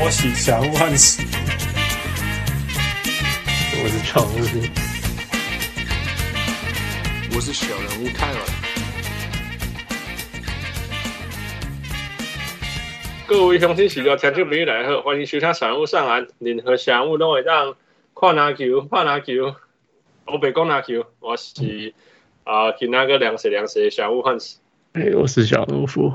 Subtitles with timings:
[0.00, 1.22] 波喜小人物汉斯，
[3.82, 4.38] 我是常务，
[7.34, 8.38] 我是小人物泰尔。
[13.26, 17.76] 各位乡亲喜乐听众朋友来好，欢迎收听小人物上岸，任何小人物都会让
[18.14, 19.54] 看篮球、拍篮球，
[20.24, 21.92] 我别讲篮球，我是
[22.44, 24.60] 啊，给那个两岁两岁的小人物汉斯。
[24.94, 26.10] 哎，我是小人物夫。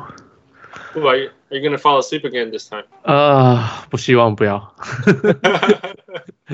[1.01, 1.17] 不，Are
[1.49, 2.85] you gonna fall asleep again this time？
[3.03, 4.73] 啊，uh, 不希望不要。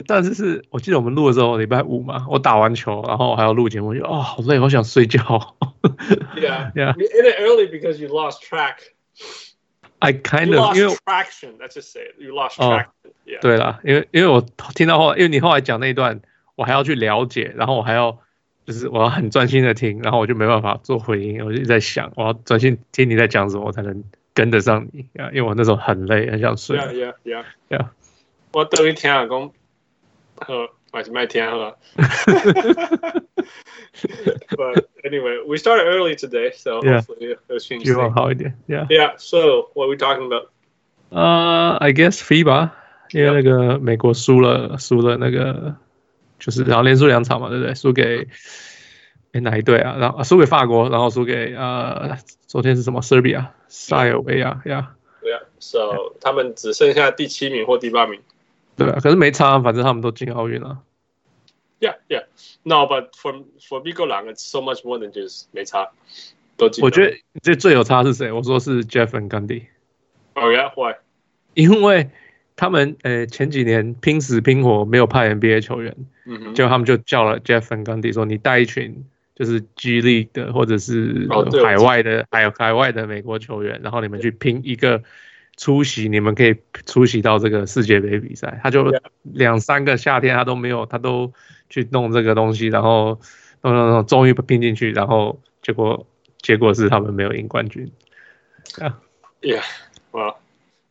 [0.08, 5.20] 但是是我记得我们录的时候礼拜五嘛，我打完球，然后还要录节目，就哦好累，好想睡觉。
[6.36, 6.96] yeah, yeah.
[6.98, 8.78] You ended early because you lost track.
[10.00, 11.58] I kind you of lost 因为 traction.
[11.60, 13.42] Let's just say you lost traction.、Oh, yeah.
[13.42, 14.42] 对啦，因为因为我
[14.74, 16.22] 听到后来，因为你后来讲那一段，
[16.56, 18.18] 我还要去了解，然后我还要
[18.66, 24.04] 就是我要很专心的听，然后我就没办法做回应，我就在想，我要专心听你在讲什么，我才能。
[24.34, 26.78] 跟得上你啊，因为我那时候很累，很想睡。
[26.78, 27.88] Yeah, yeah, yeah, yeah.
[28.54, 29.52] 我等于听啊，讲，
[30.36, 31.78] 好，还是卖听好。
[34.50, 37.84] But anyway, we started early today, so hopefully it'll change.
[37.84, 38.58] 希望好一点。
[38.68, 39.14] Yeah, yeah.
[39.18, 40.50] So what are we talking about?
[41.12, 42.70] Uh, I guess FIBA，
[43.12, 45.76] 因为那个美国输了，输了那个，
[46.40, 47.76] 就是然后连输两场嘛，对不对？
[47.76, 48.28] 输给。
[49.34, 49.96] 哎，哪一队啊？
[49.98, 54.94] 然后输给法国，然后输给呃，昨天是什么？Serbia，塞尔维亚呀。
[55.22, 58.20] 对啊，So 他们只剩下第七名或第八名。
[58.76, 60.80] 对啊，可是没差，反正他们都进奥运了。
[61.80, 62.26] Yeah, yeah.
[62.64, 65.90] No, but for for Bigo 狼，it's so much more than just 没差，
[66.58, 66.84] 都进。
[66.84, 68.32] 我觉得这最有差是谁？
[68.32, 69.68] 我说是 Jeff Van Gundy。
[70.34, 70.98] Oh yeah, why？
[71.54, 72.10] 因为
[72.56, 75.96] 他们呃前几年拼死拼活没有派 NBA 球员，
[76.54, 79.06] 结果他们就叫了 Jeff Van Gundy 说：“你带一群。”
[79.42, 81.28] 就是 G League 的，或者是
[81.64, 85.02] 海外的，还有海外的美国球员，然后你们去拼一个
[85.58, 86.56] 出席，你们可以
[86.86, 88.60] 出席到这个世界杯比赛。
[88.62, 88.94] 他就
[89.24, 91.34] 两三个夏天他都没有，他都
[91.72, 93.20] 去弄这个东西，然后
[93.64, 96.06] 弄弄弄，终于拼进去，然后结果
[96.38, 97.92] 结果是他们没有赢冠军。
[98.80, 99.02] 啊
[99.42, 99.64] ，Yeah，
[100.12, 100.36] 哇，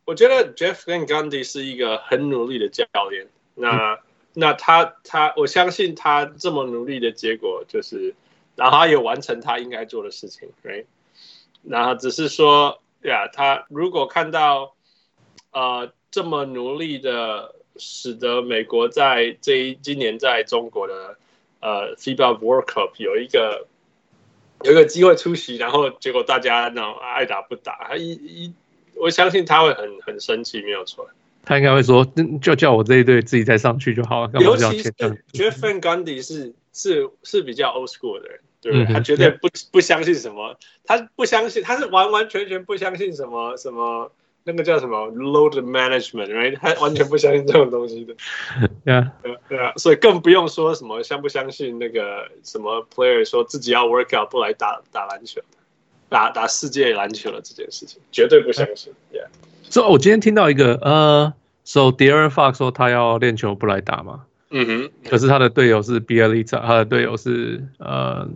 [0.03, 3.27] 我觉得 Jeff Van Gundy 是一个很努力的教练。
[3.55, 3.97] 那、嗯、
[4.33, 8.13] 那他他，我相信他这么努力的结果就是。
[8.61, 10.85] 然后他也完成他应该做的事情，right？
[11.63, 14.75] 然后只是说，呀，他如果看到，
[15.51, 21.17] 呃，这么努力的，使得美国在这一今年在中国的
[21.59, 23.65] 呃 FIBA World Cup 有一个
[24.63, 28.53] 有一个机会出席，然后结果大家那种爱打不打，他一一，
[28.93, 31.09] 我相信他会很很生气，没有错。
[31.43, 32.05] 他应该会说，
[32.39, 34.31] 就叫我这一队自己再上去就好了。
[34.39, 34.91] 尤其是
[35.33, 38.39] Jeff Van Gundy 是是是比较 old school 的人。
[38.61, 40.55] 对，对，他绝对不不相信什么，
[40.85, 44.11] 他不相信，他是完完全全不相信什么什么
[44.43, 46.57] 那个叫什么 load management，right？
[46.57, 48.15] 他完全不相信这种东西的。
[48.85, 49.11] 对啊，
[49.49, 55.41] 对啊，所以更不用说什么相不相信那个什么 player 说自己要 work out 不来打打篮球，
[56.09, 58.93] 打打世界篮球了这件事情，绝对不相信。
[59.13, 59.27] Yeah。
[59.69, 61.33] 所以，我今天听到一个呃
[61.63, 64.25] ，so De'Aaron Fox 说他要练球不来打嘛。
[64.49, 64.91] 嗯哼。
[65.09, 68.27] 可是他的队友是 Bjelica，他的队友是呃。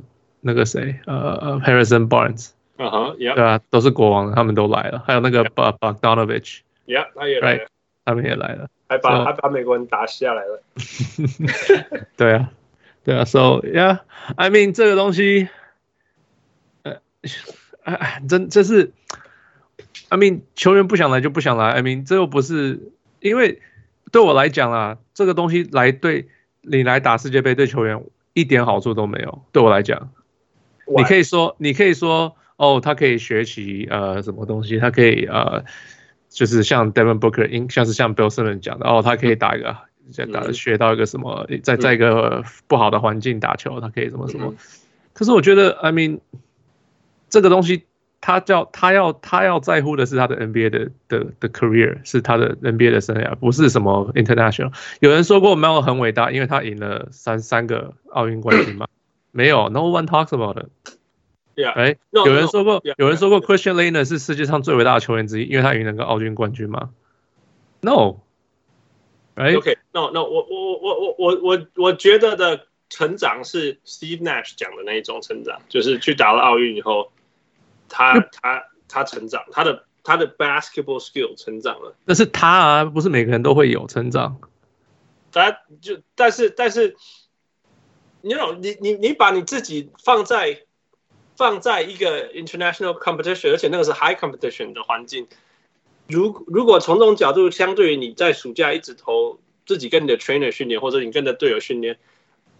[0.47, 7.67] 那个谁，呃呃，Harrison Barnes，啊哈，对啊，都是国王，他们都来了，还有那个 Bogdanovic，Yeah，他也来了，
[8.05, 10.61] 他们也来了，还把还把美国人打下来了，
[12.15, 12.51] 对啊，
[13.03, 15.49] 对啊，So yeah，I mean 这个东西，
[16.83, 17.01] 呃，
[17.81, 18.91] 哎，真这是
[20.09, 23.63] ，I mean 球员不想来就不想来，I mean 这又不是，因为
[24.11, 26.27] 对我来讲啊，这个东西来对
[26.61, 30.11] 你来打世界杯对球员一点好处都没有，对我来讲。
[30.87, 35.63] 你可以说，你可以说，哦，他可以学习呃什么东西，他可以呃，
[36.29, 39.75] 就是像 Devin Booker，像是像 Bill Simmons 讲的，哦，他可以打一个，
[40.31, 44.53] 打学到一个什么，在在一个不好的环境打球，他可以什么什么。
[45.13, 46.19] 可是我觉得，I mean，
[47.29, 47.83] 这个东西，
[48.19, 54.73] 他叫他要他要在乎的是他的 NBA 的的的 career，是他的 NBA 的生涯，不是什么 international。
[54.99, 58.87] 有人说过 Melo 很伟大，因为他赢了三三个奥运冠军嘛。
[59.35, 60.69] 没有，No one talks about it。
[61.57, 66.91] Yeah，哎，有人说过，有人说过，Christian Laettner 是世界上最伟大的球员之一，因为他赢了个奥运冠军嘛
[67.81, 68.21] ？No。
[69.33, 77.11] 哎，OK，No，No，我我我我我我我觉得的成长是 Steve Nash 讲的那一种成长，就是去打了奥运以后，
[77.89, 81.93] 他他他成长，他的他的 basketball skill 成长了。
[82.05, 84.39] 但是他啊，不是每个人都会有成长。
[85.33, 85.51] 他
[85.81, 86.95] 就但是但是。
[88.25, 90.61] 你你你你把你自己放在
[91.35, 95.27] 放在一个 international competition，而且那个是 high competition 的环境，
[96.07, 99.37] 如如果从这种角度，相对于你在暑假一直投
[99.67, 101.99] 自己跟你的 trainer 训练，或者你跟着队友训练，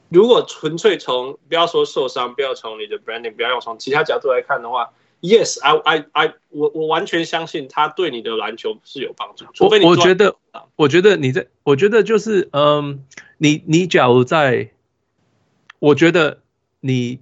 [0.10, 9.46] 如果纯粹从不要说受伤，不要从你的 branding，不要用从其他角度来看的话，Yes，I I I 我我完全相信他对你的篮球是有帮助。
[9.54, 10.36] 除非你我觉得，
[10.76, 13.04] 我觉得你在，我觉得就是嗯，
[13.40, 14.70] 你你假如在，
[15.80, 16.40] 我觉得
[16.80, 17.20] 你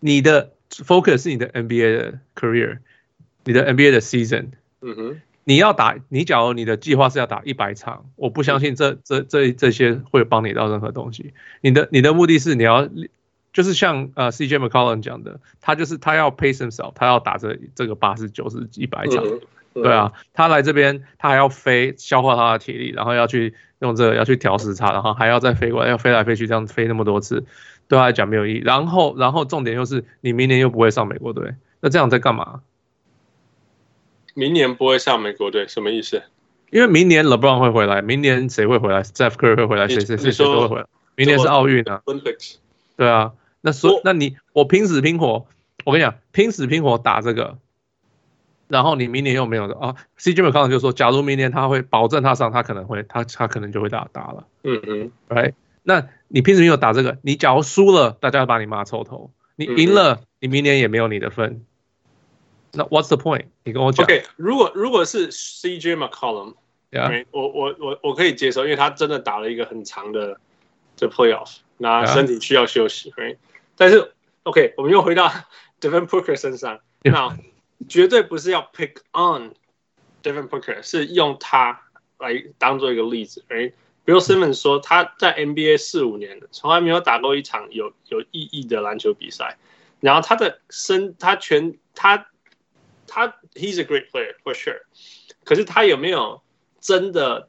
[0.00, 2.78] 你的 focus 是你的 NBA 的 career，
[3.44, 4.48] 你的 NBA 的 season。
[4.82, 11.32] 嗯哼，你要打，你假如你的计划是要打一百场，我不相信这这这这些会帮你到任何东西。
[11.60, 12.88] 你的你的目的是你要，
[13.52, 19.24] 就是像呃 CJ McCollum 讲的，他就是他要 pace himself，他要打这这个八十九十一百场，
[19.72, 27.44] 对啊，他来这边他还要飞消化他的体力，然后要去用这个要去调时差，然后还要再飞过来，要飞来飞去这样飞那么多次，
[27.88, 28.62] 对他来讲没有意义。
[28.64, 32.60] 然后然后重点又是你明年又不会上美国队，那这样在干嘛？
[34.34, 36.22] 明年不会上美国队，什么意思？
[36.70, 40.86] 因为明年 LeBron 会回来，明年谁会回来？Steph Curry 会回来，谁谁谁谁都会回来。
[41.14, 42.02] 明年是奥运啊，
[42.96, 43.32] 对啊。
[43.60, 45.46] 那说，那你我拼死拼活，
[45.84, 47.56] 我跟你讲，拼死拼活打这个，
[48.68, 49.94] 然后你明年又没有的啊。
[50.18, 54.46] CJ McCollum 就说，假如明年他会保证他上，他可能会，他他可能就会打打了。
[54.64, 55.54] 嗯嗯，Right？
[55.82, 61.64] 那你拼死拼活打这个，你假如输了，大家把你骂臭头；你赢了，你明年也没有你的份。
[62.72, 63.46] 那 What's the point？
[63.64, 64.04] 你跟我讲。
[64.04, 67.24] OK，如果如果是 CJ McCollum，yeah.
[67.30, 70.38] 我我我我可以接受，因为他真的打了一个很长的
[70.96, 73.12] 这 Playoff，那身体需要休息。
[73.12, 73.36] Yeah.
[73.76, 75.30] 但是 OK，我们又回到
[75.80, 77.36] Devin Booker 身上，那、yeah.
[77.88, 79.54] 绝对不是要 pick on
[80.22, 81.82] Devin Booker，是用他
[82.18, 83.44] 来当做一个例子。
[83.48, 83.72] 哎
[84.04, 89.58] ，Bill Simmons 说他在 NBA 四五年了，从来没有打过一场有有意义的篮球比赛，
[90.00, 92.26] 然后他的身，他全他。
[93.08, 94.80] 他 He's a great player for sure，
[95.44, 96.42] 可是他有没有
[96.80, 97.48] 真的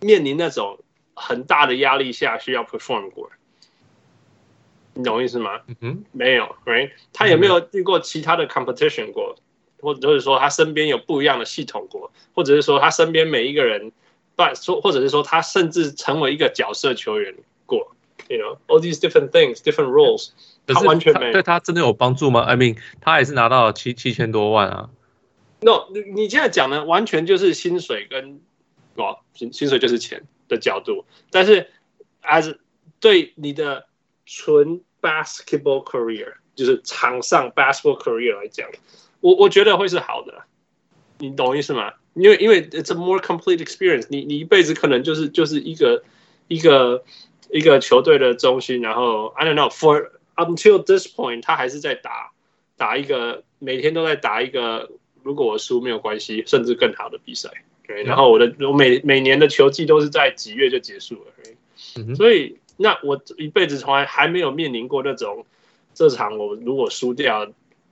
[0.00, 0.78] 面临那种
[1.16, 3.32] 很大的压力下需要 perform 过？
[4.94, 5.60] 你懂我意思吗？
[5.66, 6.90] 嗯哼，没有，right？
[7.12, 9.36] 他有没有遇过其他的 competition 过？
[9.80, 12.12] 或者是说他身边有不一样的系统过？
[12.34, 13.90] 或者是说他身边每一个人，
[14.36, 17.34] 办说，或者是说他甚至成为一个角色球员
[17.66, 17.94] 过
[18.28, 20.30] ？You know all these different things, different roles.
[20.66, 24.90] 他完全没对他真的有帮助吗？I mean，他也是拿到了七七千多万啊。
[25.60, 28.40] No，你你现在讲的完全就是薪水跟
[28.94, 31.68] 哦薪薪水就是钱的角度，但是
[32.22, 32.56] as
[33.00, 33.86] 对你的
[34.26, 38.68] 纯 basketball career，就是场上 basketball career 来讲，
[39.20, 40.44] 我我觉得会是好的。
[41.18, 41.92] 你懂我意思吗？
[42.14, 44.18] 因为因为 it's a more complete experience 你。
[44.18, 46.02] 你你一辈子可能就是就是一个
[46.48, 47.04] 一个
[47.50, 52.32] 一个球队的中心，然后 I don't know for Until this point，他还是在打
[52.78, 54.90] 打一个每天都在打一个，
[55.22, 57.50] 如果我输没有关系，甚至更好的比赛。
[57.86, 61.32] 对，然后我的我每每年的球季都是在几月就结束了。
[61.96, 65.46] 嗯、所以那我一辈子从来还没有面临过那种
[65.94, 67.44] 这场我如果输掉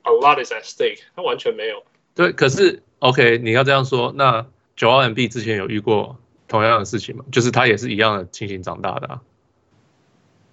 [0.03, 1.83] ，a lot is at stake，他完全没有。
[2.15, 4.47] 对，可是 OK，你要这样说，那
[4.77, 6.19] 九二 MB 之前有遇过
[6.49, 7.25] 同样的事情吗？
[7.31, 9.21] 就是他也是一样的情形长大的啊。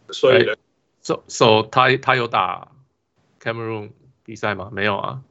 [0.09, 0.53] 所以呢。
[1.01, 2.69] So so 他他有打
[3.41, 3.91] Cameroon
[4.25, 4.69] 比赛吗？
[4.73, 5.21] 没有啊。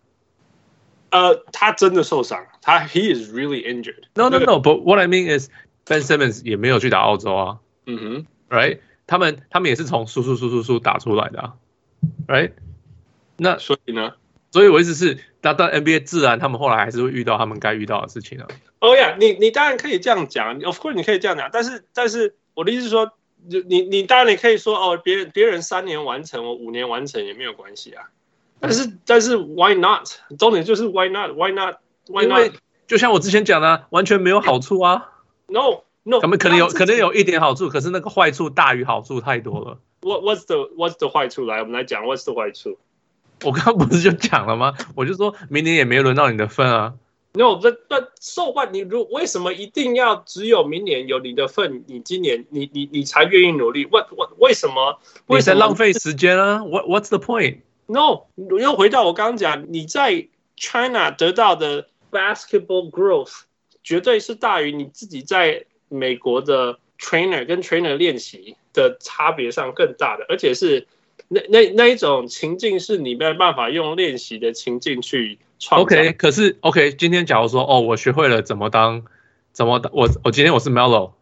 [1.10, 4.04] 呃，他真的受伤，他 He is really injured.
[4.14, 4.58] No no no.
[4.58, 5.50] But what I mean is
[5.84, 7.60] Ben Simmons 也没有去打澳洲啊。
[7.84, 8.80] 嗯哼，Right？
[9.06, 11.54] 他们他们也是从输输输输输打出来的啊。
[12.26, 12.52] Right？
[13.36, 14.14] 那所以呢？
[14.50, 18.46] 所以我意思是，那到 NBA 自然他们后来还是会遇到他们该遇到的事情啊。
[18.80, 23.12] 哦呀，你你当然可以这样讲，Of course 你可以这样讲，但是但是我的意思是说。
[23.48, 28.08] 就你你当然你可以说哦，别人别人三年完成，我五年完成也没有关系啊。
[28.58, 30.08] 但是但是 why not？
[30.36, 32.52] 重点就是 why not？why not？why not？
[32.88, 35.12] 就像我之前讲的，完全没有好处啊。
[35.46, 39.78] No no，他们可能有可能有一点好处，可是那个坏处大于好处太多了。
[40.02, 41.44] What what's the what's the 坏处？
[41.44, 42.78] 来，我们来讲 what's the 坏处。
[43.44, 44.72] 我刚刚不是就讲了吗？
[44.94, 46.94] 我就说明年也没轮到你的份啊。
[47.32, 48.70] No，那那 so what？
[48.70, 51.84] 你如为什么一定要只有明年有你的份？
[51.86, 54.30] 你今年你你你才愿意努力？What what？
[54.38, 54.98] 为什么？
[55.26, 63.42] 为什么浪费时间啊？What what's the point？No，又回到我刚刚讲，你在 China 得到的 basketball growth
[63.82, 70.86] 绝对是大于你自己在美国的 trainer 跟 trainer 练习的差别上更大的，而且是
[71.28, 75.80] 那那那一种情境是你没有办法用练习的情境去创。
[75.80, 79.04] OK，可是 OK，今天假如说哦，我学会了怎么当，
[79.52, 81.12] 怎么当我我今天我是 Melo，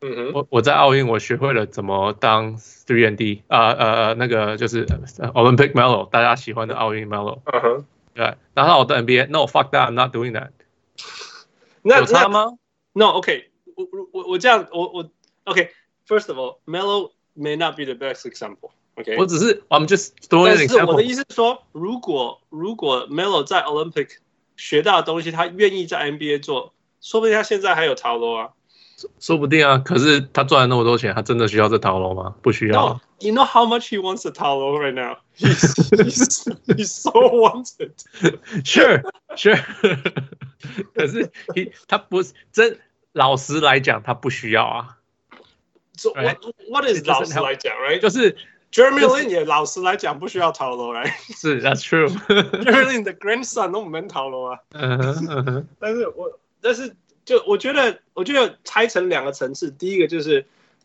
[0.00, 10.50] 嗯哼，我我在奥运我学会了怎么当 Three and D，啊呃呃那个就是 Olympic Melo，大家喜欢的奥运 Melo，嗯哼，对，然后我的 NBA，No fuck that，I'm not doing that。
[11.82, 12.52] 那有差吗
[12.92, 13.44] ？No，OK，、okay,
[13.75, 15.09] 我我我我这样，我我
[15.45, 20.77] OK，First、okay, of all，Melo may not be the best example。OK，我只是我们 just throwing an example。
[20.77, 24.17] 但是我的意思是说，如果如果 Melo 在 Olympic
[24.57, 28.49] 学到的东西，他愿意在 NBA 做，说不定他现在还有套路啊。
[29.17, 32.35] 说不定啊，可是他赚了那么多钱，他真的需要这套路吗？
[32.41, 32.85] 不需要。
[32.85, 35.19] No, you know how much he wants the 套路 right now?
[35.37, 37.93] He's, he's, he's so wanted.
[38.65, 39.01] Sure,
[39.37, 39.63] sure.
[40.93, 42.77] 可是 he 他不是真，
[43.14, 44.98] 老实来讲，他不需要啊。
[45.96, 46.36] So what
[46.68, 48.00] what is 老实来讲，right？
[48.00, 48.36] 就是
[48.70, 51.10] Jeremy Lin 也老实来讲不需要套路，right？
[51.34, 52.08] 是，That's true。
[52.28, 54.58] Jeremy Lin 的 grandson 都没套路啊。
[55.80, 56.94] 但是我但是。
[57.26, 59.70] 就我觉得，我觉得拆成两个层次。
[59.70, 60.42] 第一个就是，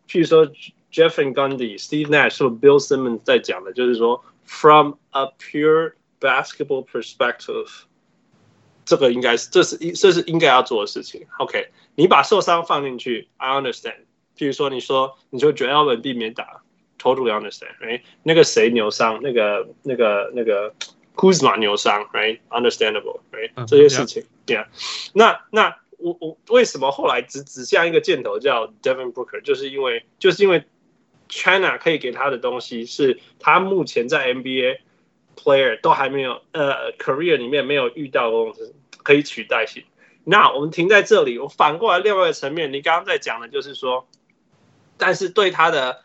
[0.08, 0.48] 譬如说
[0.90, 7.68] Jeff Van Gundy、Steve Nash 或 Bill Simmons 在讲的，就是说，from a pure basketball perspective，
[8.90, 11.28] 这个应该是，这是应，这是应该要做的事情。
[11.38, 13.98] OK，你把受伤放进去，I understand。
[14.36, 16.64] 譬如说，你说，你说 Joel 避免打
[16.98, 17.76] ，totally understand。
[17.82, 20.74] 哎，那个谁扭伤，那个那个那个
[21.16, 23.68] Kuzma 扭伤，right？Understandable，right？、Right?
[23.68, 24.66] 这些事情，Yeah。
[25.14, 25.76] 那那。
[26.02, 30.64] 我我为什么后来只指向一个箭头叫 Devin Booker，就是因为就是因为
[31.28, 34.78] China 可以给他的东西是他目前在 NBA
[35.36, 38.56] player 都还没有呃 career 里面没有遇到过
[39.10, 39.84] 可以取代性。
[40.24, 44.08] 那我们停在这里，我反过来另外一个层面，你刚刚在讲的就是说，
[44.98, 46.04] 但是对他的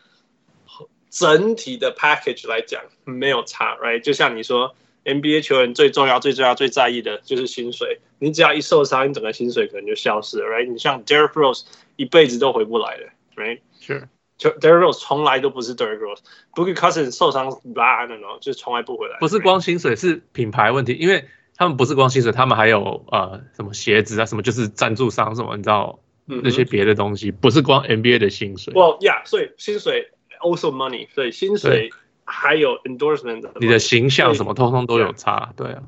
[1.11, 4.01] 整体的 package 来讲没有差，right？
[4.01, 4.75] 就像你说。
[5.07, 7.99] NBA 球员最重要、最重要、最在意的就是薪水。
[8.17, 10.67] 你只要一受伤，你整个薪水可能就消失了，right？
[10.67, 11.63] 你像 Derrick Rose
[11.95, 13.59] 一辈子都回不来的，right？
[13.79, 19.19] 是，就 Derrick Rose 从来都不是 Derrick Rose，Boogie Cousins 受伤，blah no no，就从来不回来。
[19.19, 21.23] 不是光薪水，是品牌问题，因为
[21.55, 28.73] 他们不是光薪水，他们还有呃什么鞋子啊，什么就是赞助商什么，你知道那些别的东西，不是光 NBA 的薪水。
[28.73, 31.91] Well yeah，所以薪水 also money，所以薪水。
[32.27, 35.83] 还有 endorsement，你的形象什么通通都有差，对啊。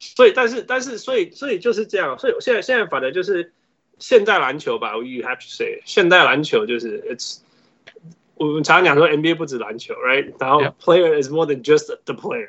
[0.00, 2.18] 所以，但是，但是，所以，所以就是这样。
[2.18, 3.52] 所以，现在，现在反正就是
[4.00, 4.94] 现代篮球吧。
[4.94, 7.38] You have to say，现代篮球就是 it's。
[8.34, 10.32] 我们常常讲说 NBA 不止篮球，right？
[10.40, 12.48] 然后 player is more than just the player。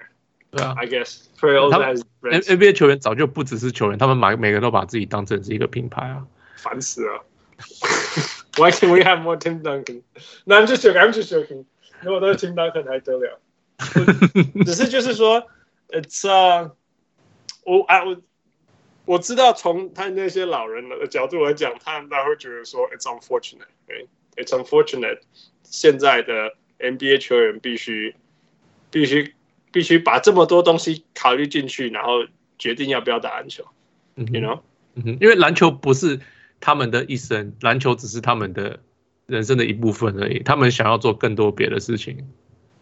[0.51, 6.27] 对啊，I guess player also has。NBA 球员早就不只是球员，他们每每个人都把自己当成是一个品牌啊。
[6.57, 7.25] 烦死了。
[8.57, 11.01] Why can't we have more Tim Duncan？No, I'm just joking.
[11.01, 11.65] I'm just joking.
[12.01, 13.41] 如果都是清单，可能还得了。
[14.65, 15.47] 只是就是说，
[15.89, 16.71] It's 啊，
[17.65, 18.17] 我啊我
[19.05, 25.21] 我知道从他那些老人的角度来讲，他们会觉得说，It's unfortunate，It's unfortunate。
[25.65, 28.15] 现在的 NBA 球员必须
[28.91, 29.35] 必须
[29.72, 32.26] 必须把这么多东西考虑进去，然后
[32.58, 33.64] 决定要不要打篮球。
[34.16, 34.62] You know，
[34.96, 36.20] 因为篮球不是
[36.60, 38.80] 他们的一生，篮球只是他们的。
[39.30, 42.28] 人生的一部分而已，他们想要做更多别的事情，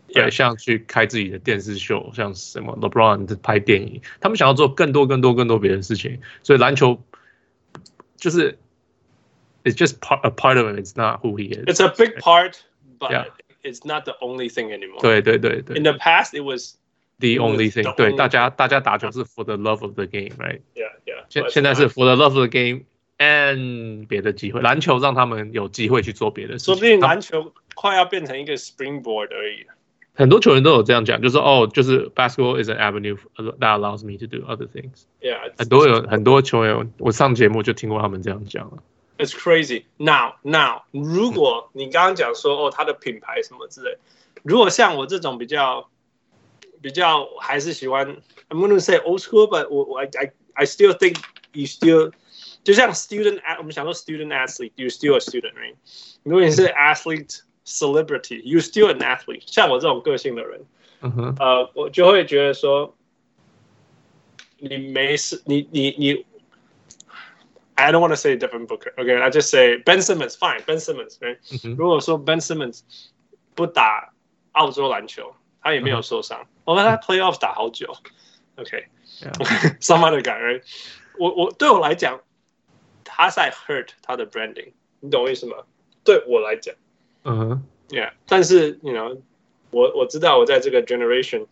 [0.08, 6.22] 对.像去开自己的电视秀，像什么 LeBron 拍电影，他们想要做更多、更多、更多别的事情。
[6.44, 7.04] 所以篮球
[8.16, 8.58] 就是
[9.66, 10.80] ，it's just part a part of it.
[10.80, 11.66] It's not who he is.
[11.66, 12.54] It's a big part,
[12.98, 13.26] but yeah.
[13.67, 15.01] it's not the only thing anymore.
[15.01, 15.77] 对对对对。
[15.77, 16.77] In the past, it was
[17.19, 17.95] the only thing.
[17.97, 20.61] 对，大家大家打球是 for the love of the game, right?
[20.75, 21.25] Yeah, yeah.
[21.29, 22.85] 现现在是 for the love of the game.
[23.19, 26.75] and 别的机会，篮球让他们有机会去做别的事情。
[26.75, 29.67] 说不定篮球快要变成一个 springboard 而已。
[30.15, 38.83] 很多球员都有这样讲，就是哦，就是 basketball is an avenue that allows me to do other things。Yeah，很多有很多球员，我上节目就听过他们这样讲了。
[39.19, 39.85] It's crazy.
[39.99, 43.99] Now, now，如果你刚刚讲说哦，他的品牌什么之类，
[44.43, 45.89] 如果像我这种比较
[46.81, 48.17] 比较还是喜欢，
[48.49, 51.19] I'm gonna say old school，but 我我 I I I still think
[51.53, 52.13] you still
[52.65, 55.77] 就像 student，我们想说 student athlete，you still a student，right？
[56.25, 59.43] 如果你是 athlete celebrity，you still an athlete。
[59.47, 60.65] 像我这种个性的人，
[61.03, 62.97] 嗯哼，呃，我就会觉得说，
[64.59, 66.27] 你没事，你你你
[67.77, 71.77] ，I don't want to say Devin Booker，OK？I just say Ben Simmons，fine，Ben Simmons，right？
[71.77, 72.81] 如果说 Ben Simmons
[73.55, 74.13] 不打
[74.53, 77.97] 澳洲篮球，他也没有受伤，我看他 playoff 打好久，
[78.57, 80.63] OK？Some other guy，right？
[81.19, 82.21] 我我对我来讲。
[83.05, 85.57] 他在 hurt 他的 branding，你懂我意思吗？
[86.03, 86.75] 对我来讲，
[87.25, 89.21] 嗯哼，yeah，但是，you know，
[89.71, 91.47] 我我知道我在这个 generation，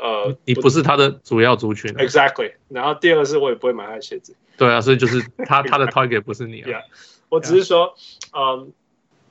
[0.00, 2.52] 呃，你不是他的主要族群，exactly。
[2.68, 6.82] 然后第二个是我也不会买他的鞋子，对啊，所以就是他 他的 target 不是你啊，yeah,
[7.28, 7.94] 我只是说，
[8.32, 8.72] 嗯，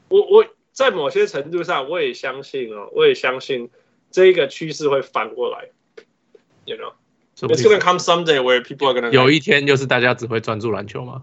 [0.10, 3.70] 我我在某些程度上我也相信哦，我也相信
[4.12, 5.70] 这一个趋势会反过来
[6.66, 6.94] ，you know。
[7.40, 11.22] It's gonna come someday where people are gonna 有一天就是大家只会专注篮球吗？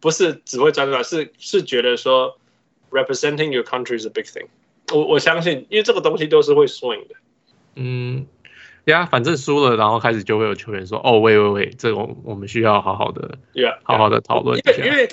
[0.00, 2.36] 不是只会专注，是是觉得说
[2.90, 4.46] representing your country is a big thing。
[4.92, 7.14] 我我相信，因为这个东西都是会 swing 的。
[7.76, 8.26] 嗯，
[8.90, 15.08] 呀，反正输了，然后开始就会有球员说：“哦，喂喂喂，这个我们需要好好的，yeah, 好好的讨论一下。”因为因为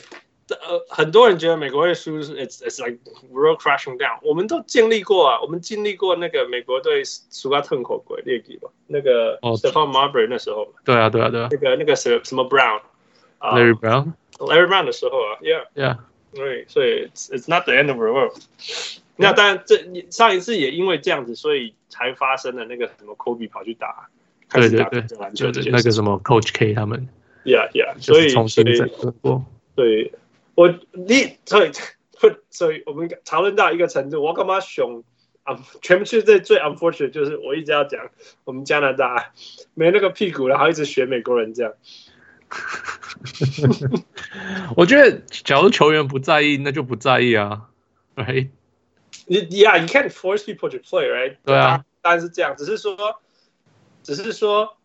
[0.47, 2.99] 呃，很多人觉得美国会输，it's it's like
[3.31, 4.19] world crashing down。
[4.21, 7.01] 我们都经历过啊，我们经历过那个美国队
[7.31, 8.69] 输到吞口鬼裂地吧？
[8.85, 10.71] 那个 Stephon Marbury 那时候。
[10.83, 11.47] 对啊，对啊，对啊。
[11.49, 15.97] 那个那个什什么 Brown，Larry Brown，Larry Brown 的时候啊，Yeah，Yeah。
[16.35, 18.37] 对，所以 it's it's not the end of the world。
[19.17, 19.77] 那当然，这
[20.09, 24.09] 上一次也因为这样子，所以才发生了那个什么 Kobe 跑去打，
[24.51, 25.01] 对对对，
[25.33, 27.07] 就那个什么 Coach K 他们
[27.43, 29.43] ，Yeah Yeah，所以重新整合过，
[29.75, 30.13] 对。
[30.57, 31.71] 我你所以
[32.49, 35.03] 所以我们讨论到一个程度，我干嘛熊
[35.43, 35.59] 啊？
[35.81, 38.09] 全世界最 unfortunate 就是我一直要讲，
[38.45, 39.33] 我们加拿大
[39.73, 41.73] 没那个屁股，然后一直学美国人这样。
[44.77, 47.63] 我觉得，假如球员不在意，那就不在意啊
[48.15, 48.47] ，right？
[49.25, 51.37] 你 Yeah，you can't force people to play，right？
[51.45, 53.21] 对啊，但是这样，只是说，
[54.03, 54.77] 只是说，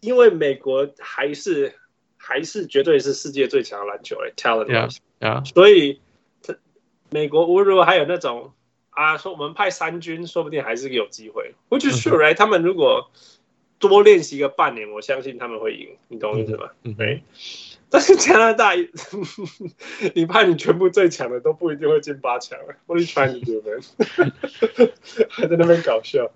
[0.00, 1.74] 因为美国还是。
[2.22, 5.42] 还是绝对是世界最强的篮球诶，talent，yeah, yeah.
[5.54, 6.02] 所以
[7.08, 8.52] 美国如果还有那种
[8.90, 11.54] 啊，说我们派三军，说不定还是有机会。
[11.70, 12.36] Which is true，right？
[12.36, 13.10] 他们如果
[13.78, 15.96] 多练习个半年，我相信他们会赢。
[16.08, 16.70] 你懂我意思吗？
[16.82, 17.16] 对、mm。
[17.16, 17.69] Hmm.
[17.90, 18.72] 但 是加拿大，
[20.14, 22.56] 你怕你全部最强的都不一定会进八强。
[22.86, 23.82] What are you trying to do, man？
[25.28, 26.30] 还在那边搞笑。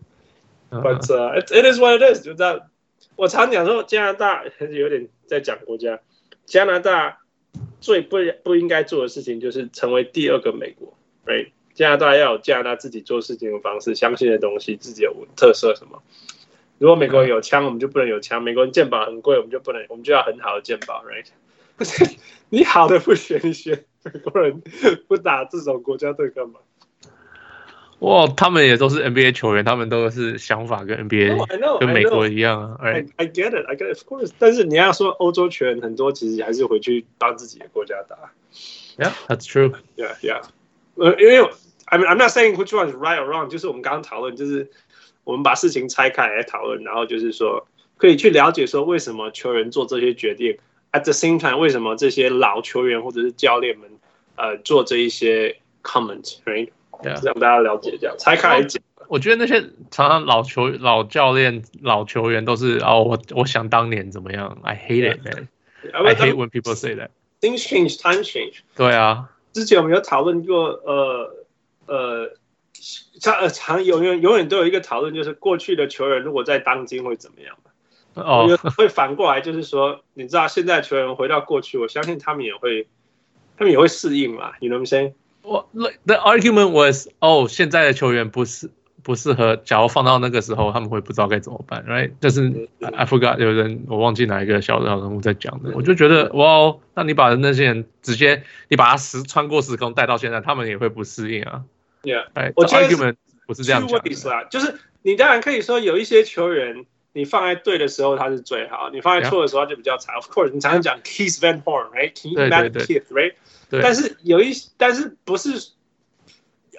[0.70, 2.62] But、uh, it, it is what it is，就这样。
[3.14, 6.00] 我常讲说，加拿大还是有点在讲国家。
[6.44, 7.20] 加拿大
[7.80, 10.92] 最不不应该做的事情就是成为第二个美国。
[11.25, 11.52] Right？
[11.75, 16.02] 加拿大要有加拿大自己做事情的方式，相信的东西，自己有特色什么。
[16.78, 21.04] 如果美国人有枪，我们就不能有枪；美国人鉴宝很贵，我们就不能，我们就要很好的鉴宝。
[21.04, 21.26] Right？
[22.50, 24.63] 你好的不学，一学美国人
[25.08, 26.60] 不打这种国家队干嘛？
[28.00, 32.78] 哇，他们也都是 NBA 球员，他们都是想法跟 NBA、oh, know, 跟美国一样啊。
[32.82, 34.30] I, I get it, I get it, of course。
[34.39, 38.17] 但是你要说欧洲球员很多，其实还是回去帮自己的国家打。
[38.99, 39.75] Yeah, that's true.
[39.97, 40.43] Yeah, yeah。
[40.97, 41.41] 呃，因为
[41.87, 44.71] I'm I'm not saying which one is right or wrong，就是我们刚刚讨论，就是
[45.25, 50.58] 我们把事情拆开来讨论，然后就是说可以去了解说为什么球员做这些决定。
[50.95, 53.91] At the same time，为什么这些老球员或者是教练们
[54.37, 56.71] 呃做这一些 comment，right？
[57.02, 58.83] 让.大家了解这样，才开始讲。
[59.09, 65.49] 我觉得那些常常老球、老教练、老球员都是哦，我我想当年怎么样？I hate it, man.
[65.83, 66.07] Yeah.
[66.07, 67.11] I hate when people say that.
[67.41, 68.61] Things change, time change.
[68.76, 71.35] 对啊，之前我们有讨论过，呃
[71.87, 72.30] 呃，
[73.21, 77.57] 常常永远永远都有一个讨论，就是过去的球员如果在当今会怎么样
[78.14, 78.74] 哦，oh.
[78.74, 82.86] 会反过来，就是说，你知道现在球员回到过去，我相信他们也会，
[83.56, 84.52] 他们也会适应嘛。
[84.60, 85.12] You know what I'm saying?
[85.42, 85.68] 我
[86.06, 88.70] the argument was，哦，现在的球员不适
[89.02, 92.12] 不适合，假如放到那个时候，他们会不知道该怎么办，right？
[92.20, 101.64] 就是 I forgot 有人我忘记哪一个小小人物在讲的，我就觉得哇哦，那你把那些人直接你把他时穿过时空带到现在，他们也会不适应啊。
[102.02, 103.14] Yeah，哎，我觉得
[103.46, 110.14] 不是这样讲，就是你当然可以说有一些球员，你放在对的时候它是最好，你放在错的时候它就比较差。
[110.16, 113.34] Of course，你常常讲 Keith Van Horn，right？Keith Van Keith，right？
[113.70, 115.50] 对但是有一，但是不是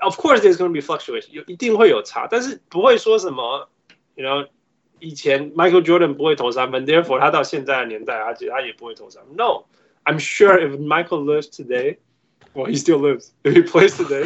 [0.01, 3.69] ？Of course, there's going to be fluctuation，有一定会有差，但是不会说什么
[4.15, 4.47] ，you know，
[4.99, 9.37] 以前 Michael Jordan 不会投三分，therefore 他到现在的年代，而且他也不会投三分。
[9.37, 11.49] No，I'm sure if Michael lives
[12.55, 14.25] today，well he still lives，if he plays today，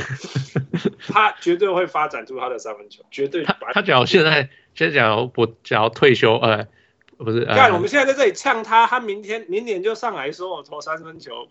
[1.11, 3.43] 他绝对会发展出他的三分球，绝对。
[3.43, 6.67] 他他假如现在，现在假如不假如退休，呃。
[7.21, 11.49] 不是，看我们现在在这里呛他，他明天明年就上来说我投三分球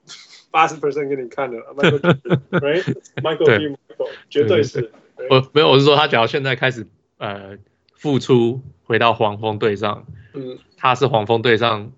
[0.51, 3.77] 八十 percent 给你看了，Michael，Michael，
[4.31, 4.91] 绝对是。
[5.29, 6.87] 我没有，我是说他只要现在开始
[7.19, 7.59] 呃
[7.93, 11.93] 复出回到黄蜂队上，嗯，他是黄蜂队上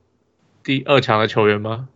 [0.64, 1.88] 第二强的球员吗？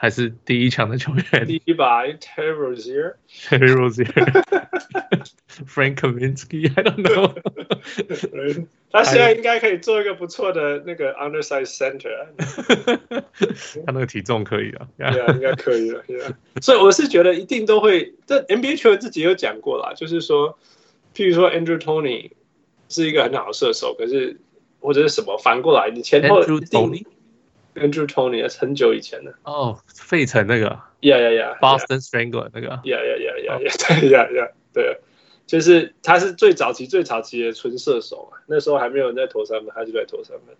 [0.00, 1.46] 还是第一强的球员？
[1.46, 7.34] 第一把 Terry Rozier，Terry Rozier，Frank Kaminsky，I don't know。
[8.90, 12.28] 他现在应该可以做一个不错的那个 undersized center。
[13.84, 16.02] 他那个体重可以啊，对啊，应该可以了。
[16.62, 20.58] 所以我是觉得一定都会，这 NBA 球员自己有讲过啦，就是说，
[21.14, 22.30] 譬如说 Andrew Toney
[22.88, 24.40] 是一个很好的射手，可是
[24.80, 26.42] 或者是什么反过来，你前后
[27.74, 35.00] Andrew Toney 是很久以前的哦，费城那个，Yeah Yeah Yeah，Boston Strangler 那个，Yeah Yeah Yeah Yeah Yeah，对 Yeah Yeah 对。
[35.46, 40.54] 就是他是最早期、最早期的纯射手啊，那时候还没有人在投三分，他就在投三分，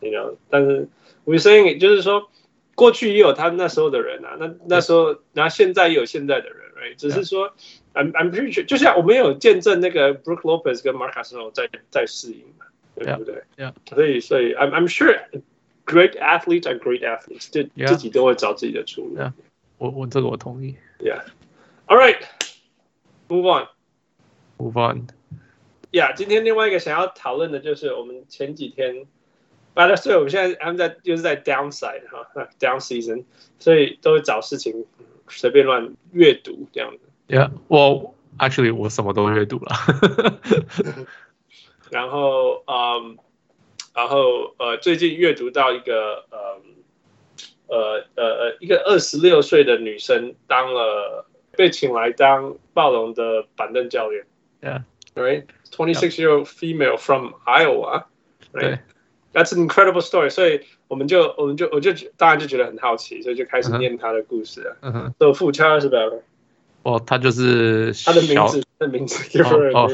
[0.00, 0.34] 你知道？
[0.50, 0.88] 但是
[1.24, 2.28] we saying 就是说，
[2.74, 6.96] 过去也有他那时候的人啊，那那时候，然后现在也有现在的人，right？
[6.96, 7.54] 只是说
[7.94, 13.72] ，I'm I'm pretty sure，就像我们有见证那个 Brook Lopez 跟 Marc Gasol 在在适应嘛，对不对？Yeah.
[13.94, 15.16] 所以所以 I'm I'm sure
[15.85, 19.17] great athletes are great athletes，就自己都会找自己的出路。
[19.17, 19.33] Yeah.
[19.77, 20.75] 我我这个我同意。
[20.99, 29.07] Yeah，all right，move on，move on。Yeah，今天另外一个想要讨论的就是我们前几天。
[29.73, 32.27] 啊，所以我们现在他们在又是在 downside 哈，
[32.59, 33.23] down season，
[33.57, 34.85] 所以都会找事情
[35.29, 36.99] 随便乱阅读这样子。
[37.29, 39.73] Yeah，我 actually 我什么都阅读了。
[41.89, 43.17] 然后嗯，
[43.96, 46.60] 然后呃，最近阅读到一个呃
[47.66, 54.26] 呃呃呃一个二十六岁的女生当了被请来当暴龙的板凳教练。
[54.60, 58.04] Yeah，right，twenty six year old female from Iowa。
[58.52, 58.80] Right.
[59.32, 64.76] That's an incredible story，所以我们就我们就我就当然就觉得很好奇，所以就开始念她的故事啊。
[64.82, 65.98] 嗯哼，都富查是吧？
[66.82, 69.90] 哦，他就是他的名字，她的名字叫哦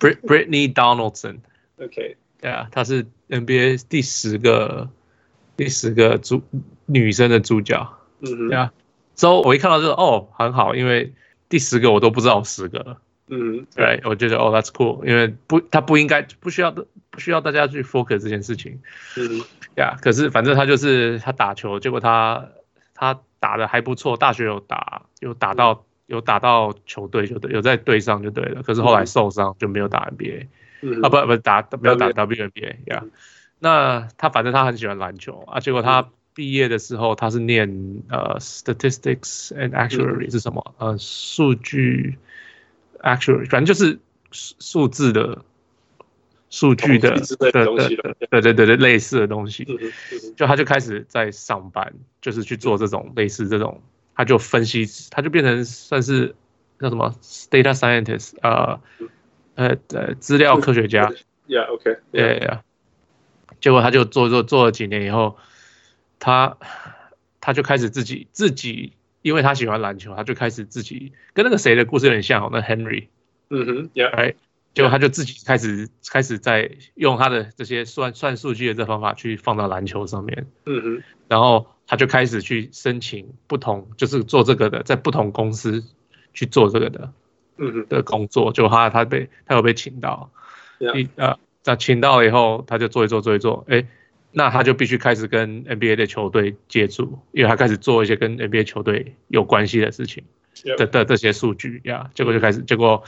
[0.00, 1.40] ，Brittany Donaldson。
[1.78, 4.88] OK，对啊，他是 NBA 第十个
[5.56, 6.42] 第十个主
[6.86, 7.88] 女生的主角。
[8.20, 8.72] 嗯哼，对啊。
[9.14, 11.12] 之后我一看到就哦很好，因为
[11.48, 12.98] 第十个我都不知道十个了。
[13.28, 18.80] 嗯，对，我觉得哦，That's cool，因为不，他不应该不需要的，不需要大家去 focus 这件事情。
[19.16, 19.42] 嗯，
[19.76, 22.46] 呀，可是反正他就是他打球，结果他
[22.94, 28.62] 他打的还不错，大学有打有打到有打到球队就对，有在队上就对了。
[28.62, 30.46] 可是后来受伤就没有打 NBA，
[30.86, 33.04] 嗯，啊不不打没有打 WNBA 呀。
[33.58, 40.74] 那他反正他很喜欢篮球啊，结果他毕业的时候他是念呃 Statistics and Actuary 是什么？
[40.78, 42.18] 呃，数据。
[43.02, 43.98] Actually，反正就是
[44.32, 45.44] 数字的、
[46.50, 49.64] 数据的对对对对对类似的东西。
[50.34, 53.80] 就他就开始在上班，就是去做这种类似这种，
[54.14, 56.34] 他就分析，他就变成算是
[56.80, 57.14] 叫什么
[57.50, 58.80] data scientist，呃
[59.56, 61.12] 呃呃资料科学家。
[61.48, 62.62] Yeah，OK，对呀。
[63.60, 65.36] 结果他就做做做了几年以后，
[66.20, 66.56] 他
[67.40, 68.92] 他就开始自己自己。
[69.22, 73.08] 因为他喜欢篮球，他就开始自己跟那个谁的故事有点像，那 Henry，
[73.50, 74.36] 嗯哼，Yeah，哎，
[74.72, 85.82] 结果他就自己开始开始在用他的这些算算数据的这方法去放到篮球上面，嗯哼，然后他就开始去申请不同，就是做这个的，在不同公司
[86.32, 87.12] 去做这个的，
[87.88, 90.30] 的工作，就他他被他有被请到，
[90.78, 93.86] 一呃，那请到了以后，他就做一做做一做，哎。
[94.38, 100.24] 那他就必须开始跟 NBA 的球队接触，因为他开始做一些跟 NBA 球队有关系的事情
[100.76, 103.02] 的的这些数据呀，结果就开始，结果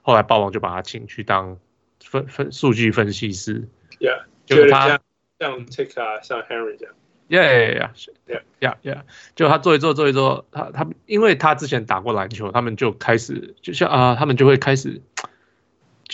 [0.00, 1.56] 后来暴龙就把他请去当
[2.04, 3.68] 分分数据分析师
[4.00, 4.98] ，Yeah，就他
[5.38, 6.94] 像 Tika 像 Henry 这样
[7.32, 9.02] ，Yeah，Yeah，Yeah，Yeah，
[9.34, 15.00] 就他做一做做一做，他他因为他之前打过篮球，他们就开始就像啊，他们就会开始。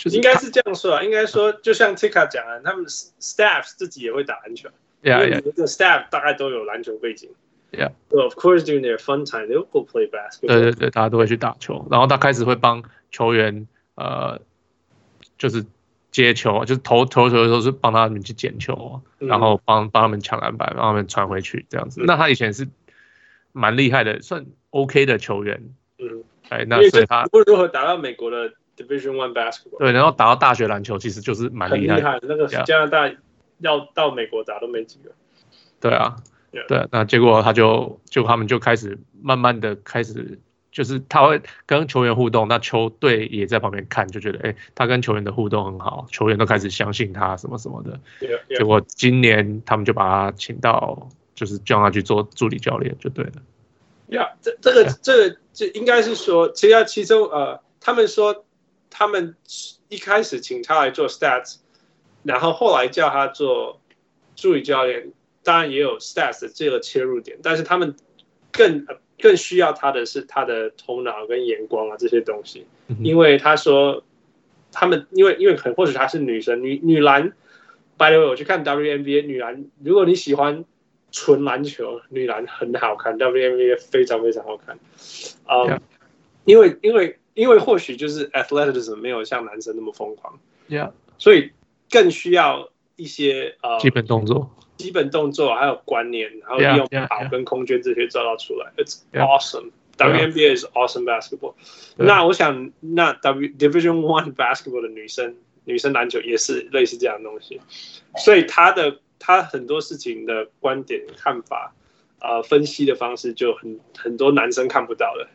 [0.05, 4.69] 应该是这样说啊，应该说就像 Tika 讲的，他们 staff 自己也会打篮球，
[5.01, 7.29] 因为你的 staff 大概都有篮球背景。
[7.73, 10.47] Yeah，of course during their fun time they will go play basketball。
[10.47, 14.39] 对对对，大家都会去打球，然后他开始会帮球员呃，
[15.37, 15.65] 就是
[16.11, 22.03] 接球，就是投投球的时候是帮他们去捡球，然后帮帮他们抢篮板，帮他们传回去这样子。
[22.05, 22.67] 那他以前是
[23.51, 25.73] 蛮厉害的，算 OK 的球员。
[25.97, 28.53] 嗯，哎，那所以他无论如何打到美国的。
[28.79, 32.17] Division One basketball 对，然后打到大学篮球其实就是蛮厉害，厉害。
[32.21, 33.11] 那个加拿大
[33.57, 35.11] 要到美国打都没几个。
[35.81, 36.15] 对啊，
[36.69, 40.39] 对，那结果他就就他们就开始慢慢的开始，
[40.79, 47.99] 就是他会跟球员互动，那球队也在旁边看，就觉得哎，他跟球员的互动很好，球员都开始相信他什么什么的。
[48.47, 53.33] 结果今年他们就把他请到，就是叫他去做助理教练就对了。
[54.07, 58.45] 呀，这这个这个这应该是说，其实其中呃，他们说。
[58.91, 59.35] 他们
[59.87, 61.57] 一开始请他来做 stats，
[62.23, 63.79] 然后后来叫他做
[64.35, 65.11] 助理教练，
[65.43, 67.95] 当然也有 stats 的这个切入点，但是他们
[68.51, 68.87] 更
[69.19, 72.65] 更需要他的是他的头脑跟眼光啊这些东西，
[73.01, 74.03] 因为他说
[74.71, 77.33] 他们因为因为很或许她是女生女女篮
[77.97, 80.65] ，by the way 我去看 WNBA 女篮，如果你喜欢
[81.11, 84.79] 纯篮球，女篮很好看，WNBA 非常非常好看，
[85.45, 85.79] 啊、um, Yeah.，
[86.45, 87.17] 因为因为。
[87.35, 91.51] 因为或许就是 athleticism 没有像男生那么疯狂，Yeah，所以
[91.89, 101.53] 更需要一些呃基本动作、基本动作还有观念，然后利用跑跟空间这些找到出来，It's awesome，WNBA is awesome basketball。
[101.97, 107.59] 那我想，那 W Division One basketball 的女生女生篮球也是类似这样的东西，
[108.15, 111.75] 所以她的她很多事情的观点看法，
[112.21, 115.27] 呃，分析的方式就很很多男生看不到的。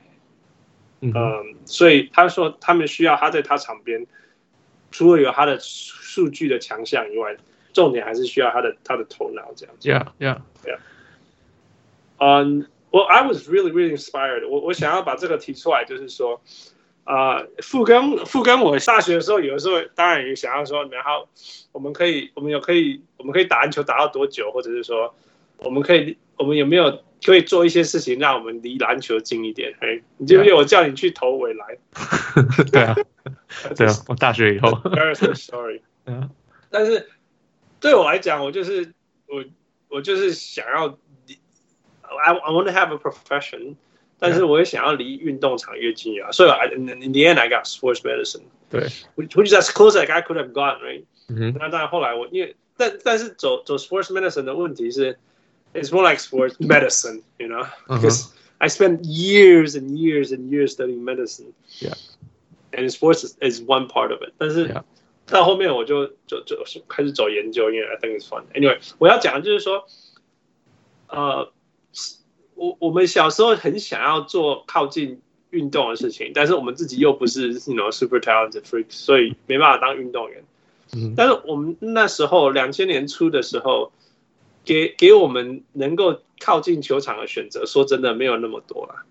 [1.03, 4.07] 嗯、呃，所以他说他们需要他在他场边，
[4.91, 7.37] 除了有他的数据的强项以外，
[7.75, 9.91] 重点还是需要他的他的头脑这样子。
[9.91, 10.79] Yeah, yeah, yeah.
[12.17, 12.67] 嗯。
[12.95, 14.61] 我 I was really really inspired 我。
[14.61, 16.41] 我我想要把这个提出来，就是说，
[17.03, 21.29] 啊、呃，傅根傅根，我大学的时候，有的时候当然也想要说，然后
[21.73, 25.13] 我们可以，我们有可以，我们可以打篮球打到多久，或者是说，
[25.57, 29.75] 我们可以，我们有没有可以做一些事情，让我们离篮球近一点？
[29.81, 31.77] 哎，你记不记得我叫你去投未来？
[32.71, 32.95] 对啊，
[33.75, 34.71] 对啊，我大学以后。
[35.35, 35.83] Sorry，
[36.71, 37.09] 但是
[37.84, 38.94] 对我来讲，我就是
[39.28, 39.44] 我
[39.90, 40.98] 我就是想要。
[42.12, 43.76] I I want to have a profession，
[44.18, 46.32] 但是我也想要离运动场越近越好。
[46.32, 48.42] 所以 in in the end I got sports medicine。
[48.68, 48.82] 对，
[49.16, 51.06] which is as close as I could have gotten，right？
[51.28, 55.20] 嗯，那当然后来我因为但但是走走 sports medicine 的问题是，
[55.76, 63.24] it's more like sports medicine，you know？Because I spent years and years and years studying medicine。Yeah，and sports
[63.24, 64.34] is is one part of it。
[64.40, 64.74] 但是
[65.27, 68.45] 到后面我就就就开始走研究，因为 I think it's fun。
[68.55, 69.87] Anyway，我要讲的就是说，
[71.09, 71.51] 呃。
[72.57, 80.45] 我我们小时候很想要做靠近运动的事情，但是我们自己又不是那种 you know, super talented freak，所以没办法当运动员。
[80.93, 83.91] 嗯，但是我们那时候两千年初的时候，
[84.65, 89.05] 给给我们能够靠近球场的选择，说真的没有那么多了。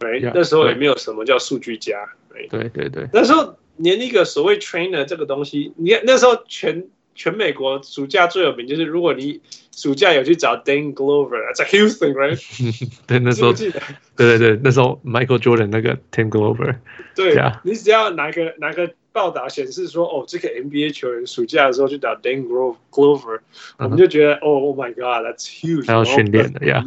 [0.00, 2.04] 对，yeah, 那时候也没有什么叫数据家。
[2.30, 6.86] 对对对对，那时候连一个所谓 trainer 这个东西，你看那时候全。
[7.20, 9.40] 全美国暑假最有名就是，如果你
[9.74, 12.38] 暑假有去找 Dan Glover 在 Houston，right？
[13.08, 13.52] 对，那时候，
[14.14, 16.76] 对对对，那时候 Michael Jordan 那个 Dan Glover，
[17.16, 23.40] 对呀，你只要拿个拿个报道显示说，哦，这个 NBA 球员暑假的时候去找 Dan Glover，
[23.78, 26.84] 我们就觉得，哦，Oh my God，that's huge，还要训练的呀。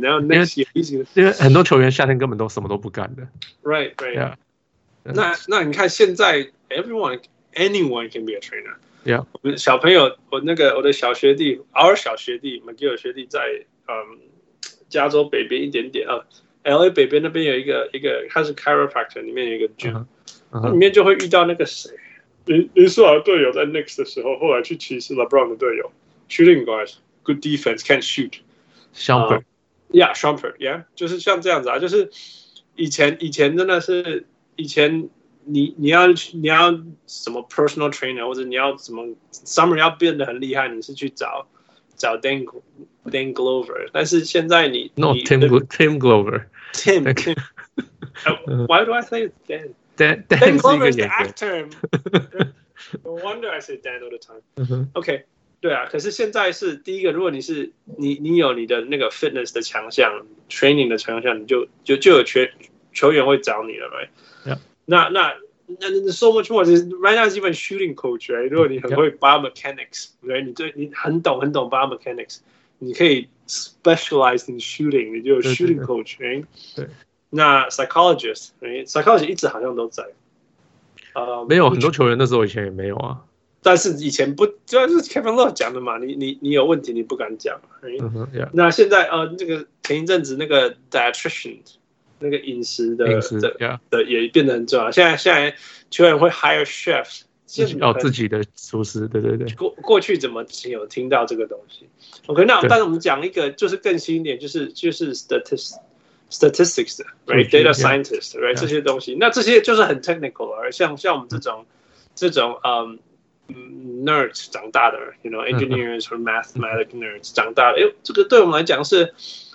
[0.00, 3.28] 然后那些因为很多球员夏天根本都什么都不干的
[3.62, 4.32] ，right，right。
[5.03, 7.19] 那那你看现在，everyone
[7.53, 9.25] anyone can be a trainer。Yeah.
[9.31, 13.39] 我们小朋友，我那个我的小学弟，our 小学弟，McGill 学弟在
[13.87, 14.19] 嗯
[14.89, 16.25] 加州北边一点点啊，
[16.63, 20.05] LA 北边那边有一个一个，他是 chiropractor，里面有一个 gym，、uh
[20.51, 20.69] huh.
[20.71, 21.91] 里面就会遇到那个谁，
[22.45, 25.93] 林林书豪的队友在 Knicks 的时候，后来去骑士 LeBron 的队友，
[26.29, 32.11] shooting guards，good defense，can shoot，Shumpert，yeah，Shumpert，yeah，就是像这样子啊，就是
[32.75, 34.25] 以前以前真的是
[34.56, 35.08] 以前。
[35.46, 36.72] 你你要你要
[37.06, 41.46] 什么 personal trainer 或者你要什么 summer 要变得很厉害，你是去找
[41.96, 42.46] 找 Dan
[43.04, 47.36] Dan Glover，但是现在你 no 你 Tim Tim Glover Tim Tim
[48.68, 51.68] why do I say Dan Dan Dan Glover is the actor
[53.02, 55.26] no wonder I say Dan all the time OK
[55.60, 62.40] 对啊，可是现在是第一个，如果你是你你有你的那个 fitness 的强项 training 的强项，你就就就有球
[62.94, 64.56] 球员会找你了，right？
[64.86, 65.34] 那那
[65.66, 68.48] 那 so much more is right now is even shooting coach right？
[68.48, 70.44] 如果你很会 biomechanics，right？
[70.44, 72.38] 你对你很懂很懂 biomechanics，
[72.78, 76.44] 你可以 specialize in shooting，你就有 shooting coach，right？
[76.76, 76.88] 对。
[77.30, 80.04] 那 psychologist，right？psychologist 一直好像都在。
[81.14, 83.22] 呃，没有很多球员那时候以前也没有啊。
[83.62, 87.58] 但是以前不，主要是 Kevin Love 讲的嘛，你你你有问题你不敢讲。
[88.52, 91.60] 那现在呃，这个前一阵子那个 dietitian。
[92.24, 93.54] 那个饮食的食的
[93.90, 94.90] 的也变得很重要。
[94.90, 95.54] 现在现在
[95.90, 99.52] 球员会 hire chefs，自己哦，自己的厨师，对对对。
[99.54, 101.86] 过过去怎么只有听到这个东西
[102.26, 105.74] ？OK，那但是我们讲一个就是更新一点，就是就是 statistics
[106.30, 109.14] statistics，right，data scientist，right，这些东西。
[109.20, 111.66] 那这些就是很 technical，而像像我们这种
[112.14, 112.98] 这种嗯
[114.04, 119.12] nerds 长大的，you know，engineers or mathematics nerds 长大的，哎，这个对我们来讲是。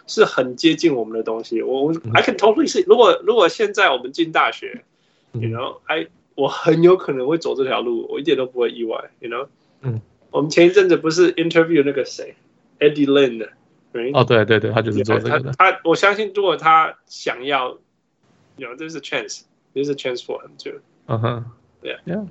[0.09, 2.83] 是很接近我们的东西，我 I can totally see。
[2.87, 4.83] 如果如果现在我们进大学
[5.33, 9.47] ，you know，I 我很有可能会走这条路，我一点都不会意外，you know。
[9.81, 12.35] 嗯，我们前一阵子不是 interview 那个谁
[12.79, 13.47] ，Eddie Lin，
[14.13, 15.51] 哦，对对对，他就是做这个的。
[15.53, 17.77] 他我相信，如果他想要
[18.57, 20.79] ，you know，there's a chance，there's a chance for him too。
[21.05, 21.45] 嗯哼
[21.83, 22.27] ，yeah，yeah。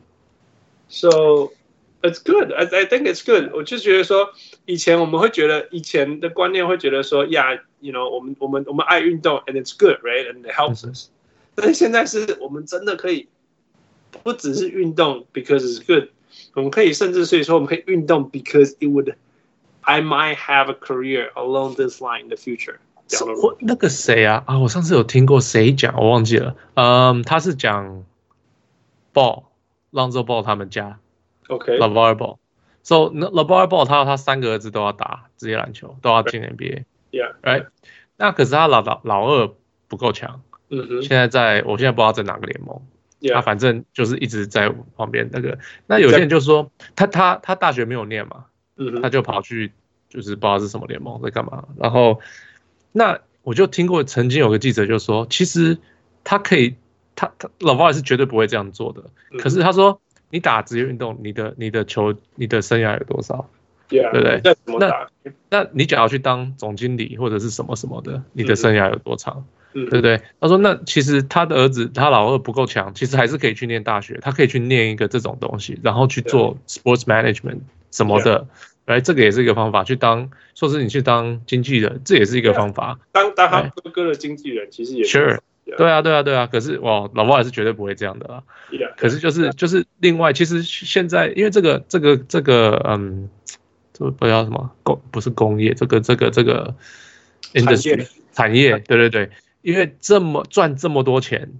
[0.88, 1.52] So
[2.01, 2.51] It's good.
[2.51, 3.51] I I think it's good.
[3.53, 4.31] 我就觉得说，
[4.65, 10.29] 以前我们会觉得，以前的观念会觉得说，Yeah，you know，我们我们我们爱运动，and it's good, right?
[10.29, 11.07] And it helps us.
[11.55, 13.29] 但是现在是我们真的可以，
[14.21, 16.09] 不只是运动，because it's good。
[16.55, 19.15] 我们可以甚至所以说，我们可以运动，because it would,
[19.81, 22.75] I might have a career along this line in the future.
[23.41, 26.55] 我那个谁啊啊，我上次有听过谁讲，我忘记了。
[26.73, 28.03] 嗯，他是讲
[29.13, 29.43] Ball
[29.91, 30.99] Lonzo Ball 他们家
[31.48, 37.66] ，OK，LeVar Ball，So LeVar Ball 他他三个儿子都要打职业篮球，都要进 NBA，Yeah，Right？
[38.16, 39.50] 那可是他老老老二
[39.88, 42.80] 不够强，嗯哼，现在在我现在不知道在哪个联盟，
[43.34, 45.58] 他反正就是一直在旁边那个。
[45.86, 48.44] 那有些人就说他他他大学没有念嘛，
[48.76, 49.72] 嗯，他就跑去
[50.08, 52.20] 就是不知道是什么联盟在干嘛，然后。
[52.90, 55.78] 那我就听过，曾经有个记者就说，其实
[56.24, 56.74] 他可以，
[57.14, 59.04] 他他老鲍也是绝对不会这样做的。
[59.38, 60.00] 可是他说，
[60.30, 63.48] 你打职业运动，你的你的球，你的生涯有多少
[63.88, 64.78] ？Yeah, 对不对？
[64.78, 65.08] 那
[65.50, 69.44] 那你想要去当总经理或者是什么什么的，你的生涯有多长？
[69.72, 70.20] 对不对？
[70.40, 77.60] 他说，那其实他的儿子，他老二不够强，其实还是可以去念大学，他可以去念一个这种东西，然后去做 sports management
[77.90, 78.46] 什么的。
[78.86, 82.98] 哎，这个也是一个方法，去当说是你去当经纪人，这也是一个方法。
[83.12, 85.18] 当当他哥哥的经纪人，其实也是。
[85.18, 85.38] Sure，
[85.76, 86.46] 对啊，对啊，对啊。
[86.46, 88.42] 可是哇，老鲍还是绝对不会这样的啦。
[88.96, 93.28] 可是就是就是另外，其实现在因为这个这个这个嗯，
[93.92, 96.74] 这个不知道什么工不是工业，这个这个这个
[97.52, 99.30] industry 产业，对对对，
[99.62, 101.50] 因为这么赚这么多钱，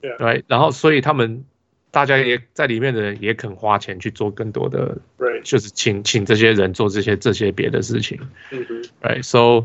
[0.00, 1.44] 对，然后所以他们。
[1.92, 4.98] 大家也在里面的人也肯花钱去做更多的，
[5.42, 8.20] 就是请请这些人做这些这些别的事情，
[9.00, 9.64] 对，so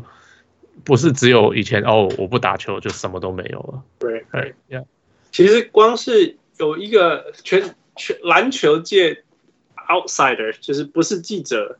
[0.84, 4.54] 不是只有以前哦，我不打球就什么都没有了，对，对，
[5.30, 9.24] 其实光是有一个全全篮球界
[9.88, 11.78] outsider，就是不是记者，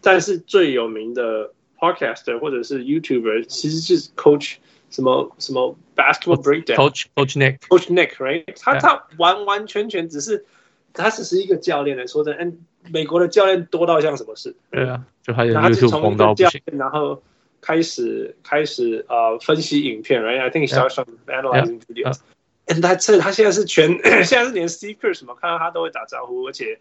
[0.00, 4.56] 但是最有名的 podcaster 或者是 YouTuber，其实就是 coach。
[4.90, 8.44] 什么什么 basketball breakdown，coach coach Nick，coach Nick，right？
[8.60, 10.44] 他他完完全全只是
[10.92, 12.58] 他只是一个教练来说的，嗯，
[12.92, 14.54] 美国的教练多到像什么事？
[14.70, 17.20] 对啊，就还有他是从一个教练，然后
[17.64, 23.20] 开始开始呃分析影片，right？I think he started analyzing videos，and that's it。
[23.20, 23.88] 他现在是全
[24.24, 26.78] 现在是连 speaker 什么看到他都会打招呼，而且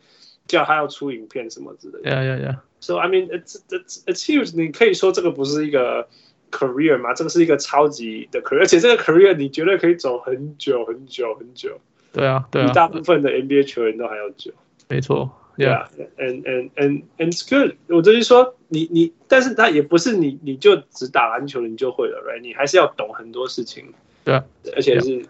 [0.48, 2.10] 叫他要出影片什么之类的。
[2.10, 2.58] Yeah yeah yeah。
[2.82, 4.56] So I mean it's it's it's huge。
[4.56, 6.08] 你可以说这个不是一个。
[6.54, 11.82] career 吗，这个是一个超级的 career，而且这个 career 你绝对可以走很久很久很久。
[12.12, 14.52] 对啊，对啊，比大部分的 NBA 球员都还要久。
[14.88, 17.77] 没错 ，Yeah，and and and and it's good。
[17.89, 22.41] 我就是说，你你，但是他也不是你你就只打篮球你就会了，right？
[22.41, 23.93] 你还是要懂很多事情。
[24.25, 25.25] 对啊，而且是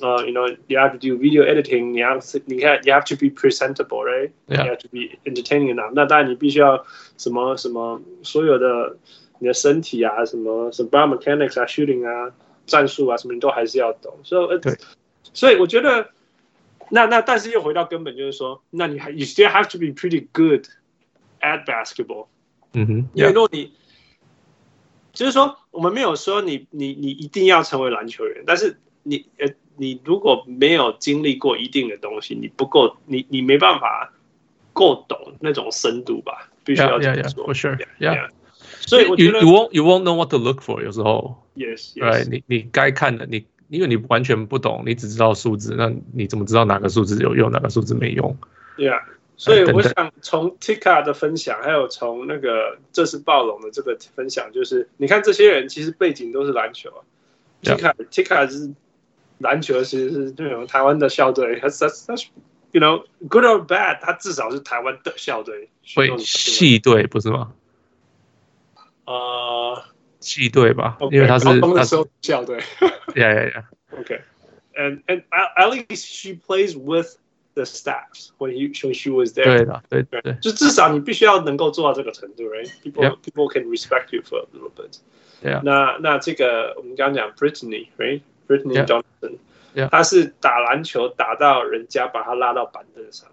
[0.00, 5.74] 呃，you know，you have to do video editing，你要你看，you have to be presentable，right？You have to be entertaining
[5.74, 5.92] enough。
[5.94, 6.84] 那当然你必须要
[7.18, 8.96] 什么什么所有的。
[9.42, 12.30] 你的身体啊，什么什么 biomechanics 啊，shooting 啊，
[12.66, 14.14] 战术啊，什么你都还是要懂。
[14.22, 14.60] 所以，
[15.32, 16.10] 所以我觉得，
[16.90, 20.66] 那那但是又回到根本，就是说，那你还 you still have to be pretty good
[21.40, 22.26] at basketball。
[22.72, 23.72] 嗯哼，因为如果你
[25.12, 34.12] 就是说，我们没有说你你你一定要成为篮球员，但是你呃，你如果没有经历过一定的东西，你不够，你你没办法
[34.72, 36.50] 够懂那种深度吧？
[36.64, 37.46] 必须要这么说。
[37.46, 38.28] For sure，yeah。
[38.80, 42.02] 所以我觉得 you, you won't you won't know what to look for 有时候，yes，, yes.
[42.02, 48.37] right 你你该看的你 因为你完全不懂，你只知道数字，那你怎么知道哪个数字有用，哪个数字没用
[48.77, 49.01] ？Yeah，
[49.37, 57.01] 所以我想从 Tika 的分享，还有从那个这是暴龙的这个分享，就是你看这些人其实背景都是篮球啊。
[57.63, 58.71] Tika Tika 是
[59.39, 62.27] 篮球，其实是那种台湾的校队，That's That's
[62.71, 67.53] you know good or bad，他至少是台湾的校队，会系队不是吗？
[69.05, 69.83] 呃，
[70.20, 72.60] 系队吧，因为他是他是校队。
[73.14, 73.64] Yeah, yeah, yeah.
[74.02, 74.20] Okay,
[74.76, 77.16] and and at least she plays with
[77.54, 79.44] the staffs when he when she was there.
[79.44, 82.70] 对的，对对，就至少你必须要能够做到这个程度，right?
[82.82, 84.98] People people can respect you for a little bit.
[85.42, 85.62] Yeah.
[85.64, 88.20] 那那这个我们刚刚讲 Brittany, right?
[88.46, 89.38] Brittany Johnson.
[89.74, 89.88] Yeah.
[89.88, 93.28] 他是打篮球打到人家把他拉到板凳上。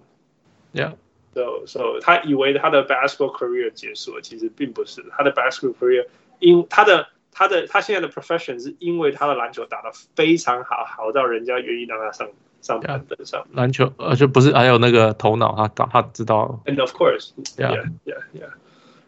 [0.74, 0.94] Yeah.
[1.34, 5.04] So so 他以为他的 basketball career 结束了，其实并不是。
[5.18, 6.06] 他的 basketball career
[6.43, 12.29] 因他的他的他现在的 profession 是因为他的篮球打得非常好，好到人家愿意让他上
[12.61, 13.47] 上板凳上。
[13.53, 16.61] 篮球而且不是还有那个头脑，他打他知道。
[16.67, 18.51] And of course, yeah, yeah, yeah.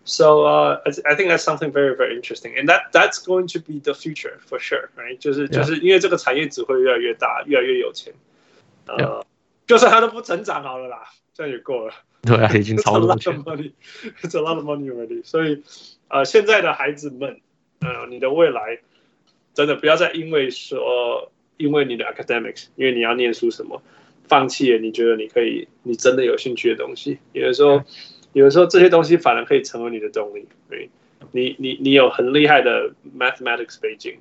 [0.06, 3.80] So uh, I think that's something very very interesting, and that that's going to be
[3.80, 5.18] the future for sure, right?
[5.18, 8.12] 就是就是因为这个产业只会越来越大，越来越有钱。
[8.86, 9.24] 呃、uh,
[9.66, 11.94] 就算他都不成长好了啦，这样也够了。
[12.26, 13.32] 对啊，已经超多钱。
[14.22, 15.22] It's a lot of money already。
[15.24, 15.62] 所以，
[16.08, 17.40] 呃，现在的孩子们，
[17.80, 18.80] 呃，你的未来
[19.52, 23.82] 真的不要再因为说，因为你的 academics，因为你要念书什么，
[24.26, 27.18] 放弃了你觉得你可以，你真的有兴趣的东西。
[27.32, 27.82] 有的时候，
[28.32, 30.46] 有的时候这些东西反而可以成为你的动力。
[30.70, 30.88] 对，
[31.32, 34.18] 你你你有很厉害的 mathematics 背景，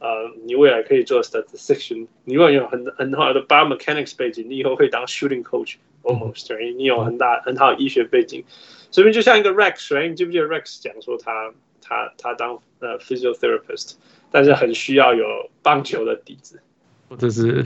[0.00, 5.76] 呃，你未来可以做 statistician，你如果有很很好的 biomechanics 背景，你以后会当 shooting coach
[6.06, 8.44] almost，嗯、你有很大很好的医学背景，
[8.90, 10.08] 所以就像一个 Rex，right？
[10.08, 11.52] 你记不记得 Rex 讲说他
[11.82, 13.94] 他他当呃 physiotherapist，
[14.30, 16.60] 但是很需要有棒球的底子，
[17.08, 17.64] 或者是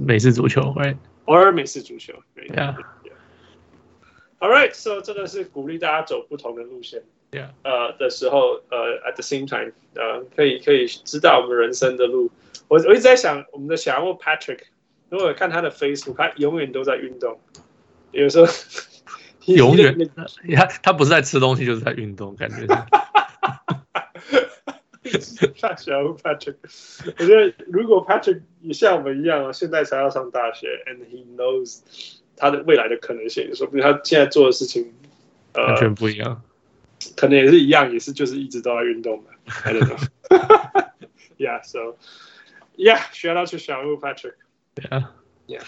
[0.00, 2.50] 美式足球，right，偶尔美式足球，right?
[2.54, 2.76] Yeah.
[4.38, 7.02] All right, so 真的是鼓励大家走不同的路线。
[7.30, 7.50] Yeah.
[7.62, 12.30] 呃的时候，呃，at the same time，呃，可以可以知道我们人生的路。
[12.68, 14.64] 我我一直在想，我们的小人物 Patrick，
[15.08, 17.38] 如果看他的 Facebook，他永远都在运动。
[18.12, 18.46] 有时候
[19.46, 19.96] 永远，
[20.54, 22.66] 他他不是在吃东西，就是在运动，感觉。
[25.76, 26.56] 小人物 Patrick，
[27.18, 31.80] 我觉得如果 Patrick 也像我们一样，现在才要上大学，and he knows。
[32.34, 34.92] 他的未来的可能性，说不定他现在做的事情，
[35.52, 36.42] 呃，完全不一样，
[37.14, 39.30] 可能也是一样，也是就是一直都在运动的。
[39.64, 39.98] I don't know.
[41.38, 41.98] Yeah, so
[42.76, 44.36] yeah, shout out to Shawu Patrick.
[44.76, 45.04] Yeah,
[45.46, 45.62] yeah.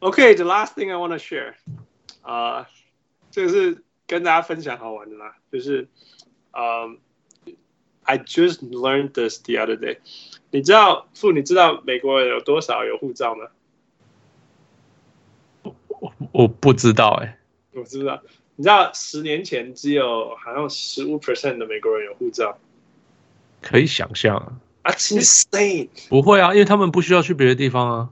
[0.00, 1.54] Okay, the last thing I want to share，
[2.22, 2.66] 啊、uh,，
[3.30, 5.88] 这个是跟大家分享好玩的啦，就是，
[6.52, 6.98] 嗯、
[7.46, 9.98] um,，I just learned this the other day。
[10.50, 13.48] 你知道，父，你知道美国人有多少有护照吗？
[16.32, 17.38] 我不知道哎、欸，
[17.80, 18.22] 我知道，
[18.56, 22.58] 你知道十年前只有好像十五 percent 的美国人有护照，
[23.62, 24.52] 可以想象啊
[24.84, 25.88] ，That's insane。
[26.10, 28.10] 不会啊，因为他们不需要去别的地方啊。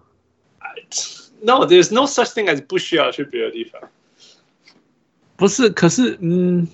[1.45, 3.83] No, there's no such thing as 不需要去别的地方。
[5.37, 6.67] 不是，可是嗯，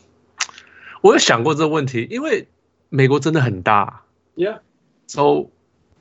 [1.00, 2.46] 我有想过这个问题，因为
[2.88, 4.04] 美国真的很大
[4.36, 5.50] ，Yeah，so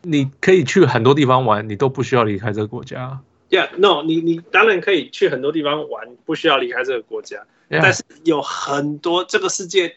[0.03, 3.21] 你可以去很多地方玩，你都不需要离开这个国家。
[3.49, 7.47] Yeah, no，你你当然可以去很多地方玩，不需要离开这个国家。
[7.69, 7.81] Yeah.
[7.81, 9.95] 但是有很多这个世界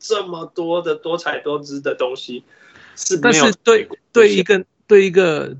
[0.00, 2.42] 这么多的多彩多姿的东西
[2.96, 3.44] 是没有。
[3.44, 5.56] 但是对对一个对一个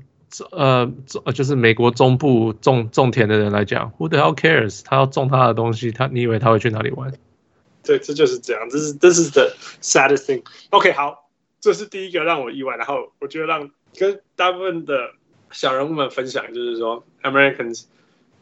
[0.51, 0.91] 呃
[1.33, 4.81] 就是美国中部种种田的人来讲，Who the hell cares？
[4.83, 7.13] 他要种他的东西，他你以为他会去哪里玩？
[7.83, 10.43] 对，这就是这样，这是这是 the saddest thing。
[10.71, 11.29] OK，好，
[11.59, 15.11] 这是第一个让我意外，然后我觉得让跟大部分的。
[15.51, 17.85] 小人物们分享，就是说，Americans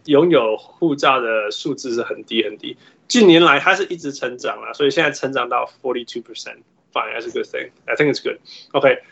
[0.06, 2.76] 拥有护照的数字是很低很低。
[3.08, 6.64] 近年来，它是一直成长了，所以现在成长到 forty two percent。
[6.92, 7.70] Fine，that's a good thing.
[7.86, 8.40] I think it's good.
[8.72, 9.04] OK.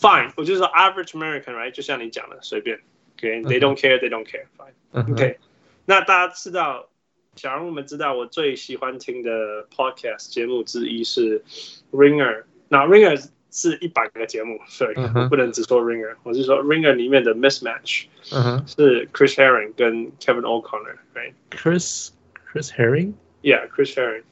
[0.00, 0.32] OK，fine。
[0.36, 1.70] 我就是说，average American，right？
[1.70, 2.80] 就像你讲的，随便。
[3.16, 5.38] OK，they don't care，they don't care。Fine。OK，
[5.86, 6.88] 那大家知道，
[7.36, 11.44] 小人物们知道，我最喜欢听的 podcast 节目之一是
[11.92, 12.44] Ringer。
[12.68, 13.28] 那 Ringer。
[13.56, 16.16] 是一百个节目，所以我不能只说 Ringer，、uh -huh.
[16.24, 18.68] 我是说 Ringer 里面的 Mismatch，、uh -huh.
[18.68, 22.10] 是 Chris Herring 跟 Kevin O'Connor，right？Chris
[22.52, 24.24] Chris Herring，Yeah，Chris Herring，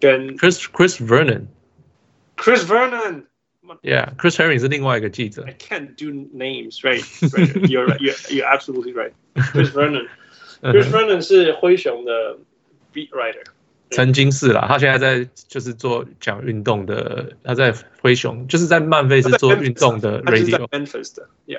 [0.00, 0.98] 跟 Chris Chris
[3.63, 5.43] Vernon，Chris Vernon，Yeah，Chris Herring 是另外一个记者。
[5.43, 12.37] I can't do names，right？Right？You're right，You're you're absolutely right，Chris Vernon，Chris Vernon 是灰熊的
[12.93, 13.43] beat writer。
[13.91, 20.67] 曾经是啦，他现在在就是做讲运动的，他在灰熊，就是在曼菲斯做运动的 radio。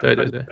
[0.01, 0.45] 对对对。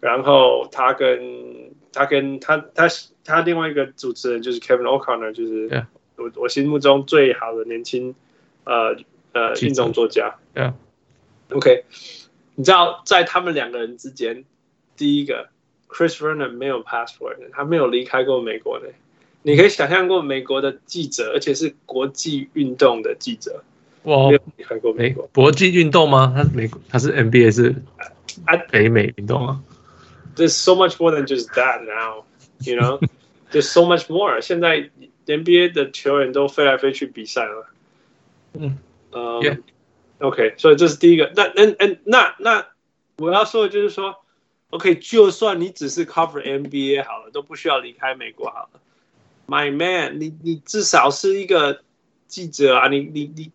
[0.00, 2.86] 然后他跟他跟他他
[3.24, 5.86] 他另外一个主持人就是 Kevin O'Connor，就是
[6.16, 8.14] 我我心目中最好的年轻
[8.64, 8.94] 呃
[9.34, 10.36] 呃运动作家。
[11.50, 11.84] OK，
[12.54, 14.44] 你知道在他们两个人之间，
[14.96, 15.50] 第一个
[15.88, 18.86] Chris Vernon 没有 passport，他没有离开过美国的。
[19.42, 23.62] 你可以想象过美国的记者，而且是国际运动的记者。
[24.04, 25.28] 哇，没有离开过美国。
[25.34, 26.32] 国际运动吗？
[26.34, 27.74] 他是美国，他是 NBA 是
[28.46, 29.60] 啊，北美运动啊。
[30.34, 32.24] There's so much more than just that now,
[32.60, 33.00] you know.
[33.52, 34.40] There's so much more.
[34.40, 34.90] 现在
[35.26, 37.66] NBA 的球员都飞来飞去比赛了。
[38.54, 38.78] 嗯，
[39.14, 39.40] 呃、
[40.18, 41.32] um,，OK，所以这是第一个。
[41.36, 42.66] 那、嗯嗯，那那
[43.16, 44.16] 我要说的就是说
[44.70, 48.80] ，OK，就算你只是 cover NBA 好了，都不需要离开美国好了。
[49.46, 51.82] My man，你你至少是一个
[52.26, 52.88] 记者啊！
[52.88, 53.52] 你你你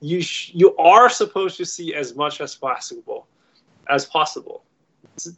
[0.00, 0.20] ，you
[0.52, 3.24] you are supposed to see as much as possible
[3.86, 4.60] as possible。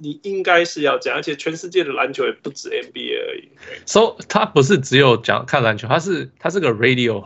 [0.01, 3.49] 你应该是要这样，而且全世界的篮球也不止 NBA 而已。
[3.87, 7.21] So 他不是只有讲看篮球，他是他是个 radio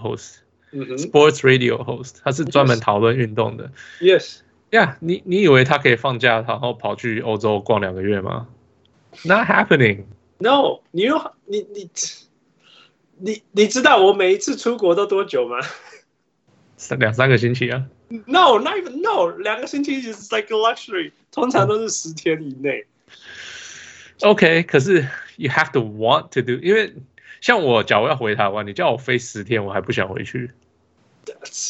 [0.72, 3.70] host，sports radio host，他是专门讨论运动的。
[4.00, 4.40] Yes，
[4.70, 8.48] 呀，你你以为他可以放假，然后跑去欧洲逛两个月吗
[9.24, 10.04] ？Not happening。
[10.38, 11.90] No，你又你你。
[13.20, 15.56] 你你知道我每一次出国都多久吗？
[16.76, 17.84] 三两三个星期啊
[18.26, 22.84] ？No, not even no，两个星期就是 like a luxury，通常都是十天以内。
[24.20, 25.04] OK，可是
[25.34, 26.94] you have to want to do，因为
[27.40, 30.52] 像我假如要回台湾，你叫我飞十天，我还不想回去。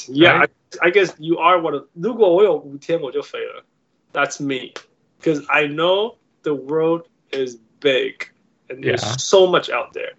[0.08, 0.48] Yeah, I,
[0.88, 1.88] I guess you are one of.
[1.94, 3.64] 如果我有五天，我就飞了。
[4.12, 4.74] That's me,
[5.20, 8.30] because I know the world is big
[8.70, 9.18] and there's Yeah.
[9.18, 10.14] so much out there.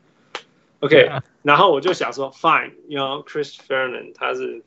[0.81, 1.23] OK，、 Yeah.
[1.43, 4.63] 然后我就想说，Fine，you know Chris Ferdinand 他是，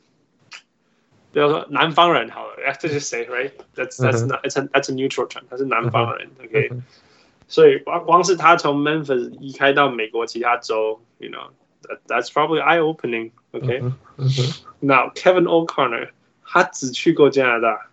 [1.31, 3.25] 比如说南方人好了，哎，这是谁？
[3.25, 4.27] Right？That's that's Mhm.
[4.27, 6.29] not it's a that's a neutral term，他是南方人。
[6.43, 6.83] OK，、嗯
[7.49, 11.29] 所以光光是他从 Memphis 移开到美国其他州，you
[11.83, 16.09] know，that that's probably eye opening。OK，、嗯嗯哼 Now Kevin O'Connor
[16.45, 17.87] 他只去过加拿大，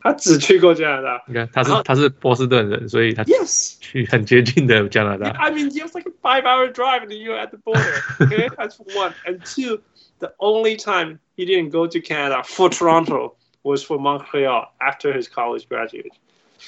[0.00, 1.22] 他只去过加拿大。
[1.26, 3.76] 你看他是然后他是波士顿人，所以他 Yes.
[3.80, 5.28] 去很接近的加拿大。
[5.30, 8.02] I mean, you have like a five-hour drive, and you're at the border.
[8.20, 9.12] Okay, that's one.
[9.26, 9.80] And two,
[10.20, 15.28] the only time he didn't go to Canada for Toronto was for Montreal after his
[15.28, 16.12] college graduate.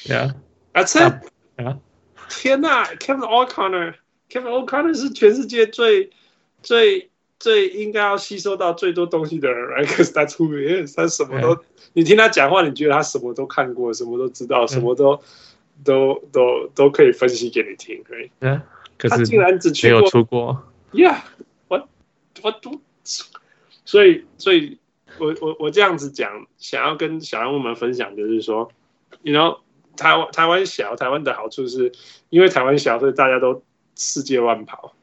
[0.04, 0.32] Yeah,
[0.74, 1.14] That's it.
[1.58, 1.76] yeah.
[2.28, 6.10] 天呐，Kevin O'Connor，Kevin O'Connor 是全世界最
[6.67, 7.09] 最
[7.39, 10.93] 最应该要吸收到最多东西的人，right？Because that's who he is。
[10.97, 11.63] 他什么都，
[11.93, 15.21] 你听他讲话，你觉得他什么都看过，什么都知道，什么都、
[15.85, 18.63] 都都都可以分析给你听，right？Yeah，
[18.97, 20.61] 可是他竟然只没有去过出国。
[20.91, 21.21] ，Yeah，
[21.69, 21.87] 我
[22.41, 22.81] 我都，
[23.85, 24.77] 所以所以
[25.19, 28.69] 我我我这样子讲，想要跟小人物们分享，就是说
[29.21, 29.59] ，you know。
[29.95, 31.91] 台湾台湾小，台湾的好处是
[32.29, 33.63] 因为台湾小，所以大家都
[33.95, 34.93] 世界乱跑。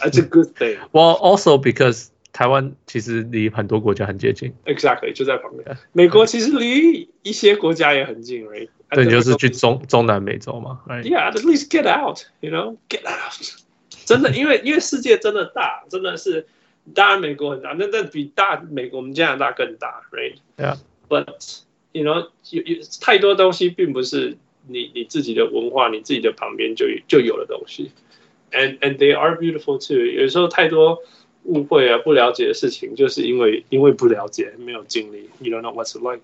[0.00, 0.78] That's a good thing.
[0.92, 5.76] Well, also because 台湾其实离很多国家很接近，Exactly，就在旁边。
[5.92, 8.68] 美国其实离一些国家也很近，right？
[8.90, 13.34] 对，你就是去中中南美洲嘛，right？Yeah, at least get out, you know, get out.
[14.04, 16.46] 真的，因为因为世界真的大，真的是，
[16.94, 20.36] 当然美国很大，那那比大美国我们加拿大更大，right?
[20.56, 20.78] Yeah.
[21.08, 21.60] But
[21.92, 24.36] you know，有有太多东西并不是
[24.66, 27.90] 你你自己的文化，你自己的旁边就就有的东西
[28.51, 30.05] ，and and they are beautiful too。
[30.05, 31.01] 有时候太多
[31.43, 36.21] 误会啊，不了解的事情，就是因为因为不了解，没有经历，you don't know what's it like。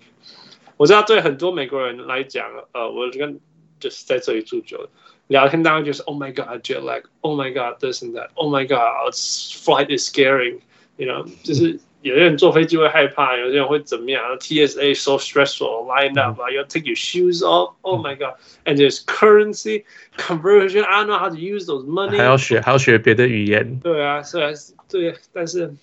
[0.77, 3.39] 我知道对很多美国人来讲，呃，我跟
[3.79, 4.89] 就是在这里住久了，
[5.27, 11.07] 聊天当中就是 Oh my God jet lag，Oh my God this and that，Oh my God flight is scaring，you
[11.07, 11.79] know，就是。
[12.03, 14.23] 有些人坐飞机会害怕，有些人会怎么样？
[14.39, 17.73] TSA so stressful, line up 啊，要 take your shoes off.
[17.81, 18.35] Oh my god!
[18.63, 19.83] And there's currency
[20.15, 20.85] conversion.
[20.85, 22.17] I don't know how to use those money.
[22.17, 23.81] 还要学还要学别的语言。
[23.81, 25.75] 对啊，虽然是对，但是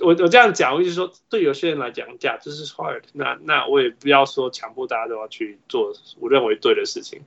[0.00, 3.38] 我我这样讲，我就是说，对有些人来讲，价这是 hard 那。
[3.42, 7.20] 那那我也不要说强迫大家都要去做我认为对的事情。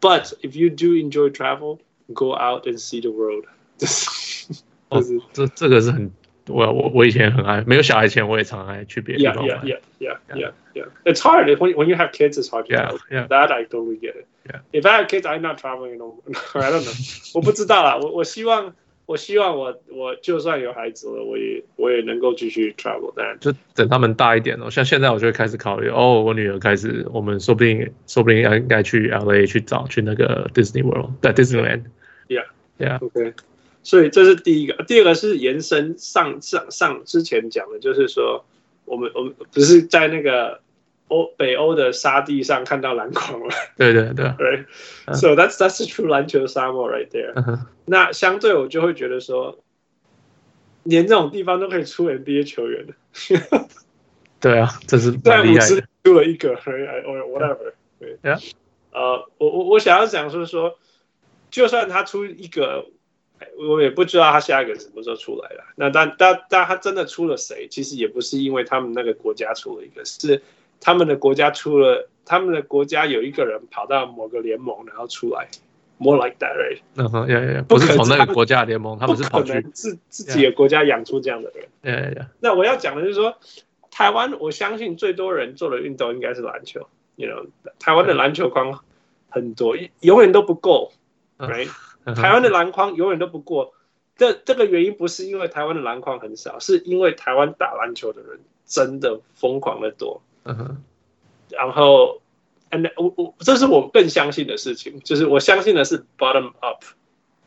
[0.00, 1.78] But if you do enjoy travel,
[2.12, 3.44] go out and see the world
[3.78, 4.52] 这是。
[4.88, 5.00] 哦，
[5.32, 6.10] 这这个是很。
[6.49, 10.85] 我我我以前很爱，没有小孩前我也常爱去别的地方 Yeah, yeah, yeah, yeah, yeah, yeah.
[11.05, 12.37] It's hard when when you have kids.
[12.37, 12.97] It's hard yeah.
[13.09, 13.27] Yeah.
[13.27, 14.25] That I totally get it.
[14.45, 14.61] Yeah.
[14.71, 16.21] If I have kids, I'm not traveling no.
[16.55, 17.31] I don't know.
[17.35, 17.97] 我不知道啦。
[17.97, 18.73] 我我希望
[19.05, 23.13] 我希望我我就算有孩子了，我也我也能够继续 travel。
[23.15, 31.83] 但就等他们大一点哦，像现在我就会开始考虑哦，我女儿开始，我们说不定说不定要应该去 LA 去找去那个 Disney World，在 Disneyland。
[32.27, 32.45] Yeah,
[32.77, 33.03] yeah.
[33.03, 33.33] OK.
[33.81, 38.45] 所以这是第一个，第二个是延伸上上上之前讲的，就是说
[38.85, 40.59] 我们我们不是在那个
[41.07, 44.65] 欧北欧的沙地上看到篮筐了，对对对，Right.
[45.15, 47.33] So that's that's true 篮球沙漠 right there.
[47.85, 49.57] 那相对我就会觉得说，
[50.83, 52.93] 连这种地方都可以出 NBA 球员的，
[54.41, 55.87] 对啊，这是在蛮厉害的。
[56.03, 58.17] 出了一个，or whatever，对，
[58.91, 60.77] 呃，我我我想要讲就是说，
[61.49, 62.85] 就算他出一个。
[63.57, 65.63] 我也不知道他下一个什么时候出来了。
[65.75, 67.67] 那但但但他真的出了谁？
[67.69, 70.41] 其实也不是因为他们那个国家出了一个，是
[70.79, 75.47] 他们的国家出了，他们的国家有一个人跑到某个联盟然后出来
[75.97, 76.79] ，more like that right？
[76.95, 81.67] 嗯哼，呀呀，不是从那个国家联盟，他们是跑去自自己的国家养出这样的人。
[81.81, 82.27] 呀呀呀！
[82.39, 83.37] 那我要讲的就是说，
[83.91, 86.87] 台湾我相信最多人做的运动应该是篮球。
[87.15, 87.47] You know，
[87.79, 88.79] 台湾的篮球框
[89.29, 90.93] 很多，永远都不够
[91.37, 91.69] ，right？
[92.15, 93.73] 台湾的篮筐永远都不过，
[94.17, 100.21] 这这个原因不是因为台湾的篮筐很少，是因为台湾打篮球的人真的疯狂的多。
[100.43, 100.83] 嗯哼，
[101.49, 102.21] 然后
[102.71, 106.83] ，and 我我这是我更相信的事情，就是我相信的是 bottom up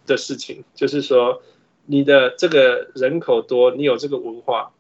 [0.07, 1.43] 的事情，就是说
[1.87, 4.73] 你的这个人口多，你有这个文化，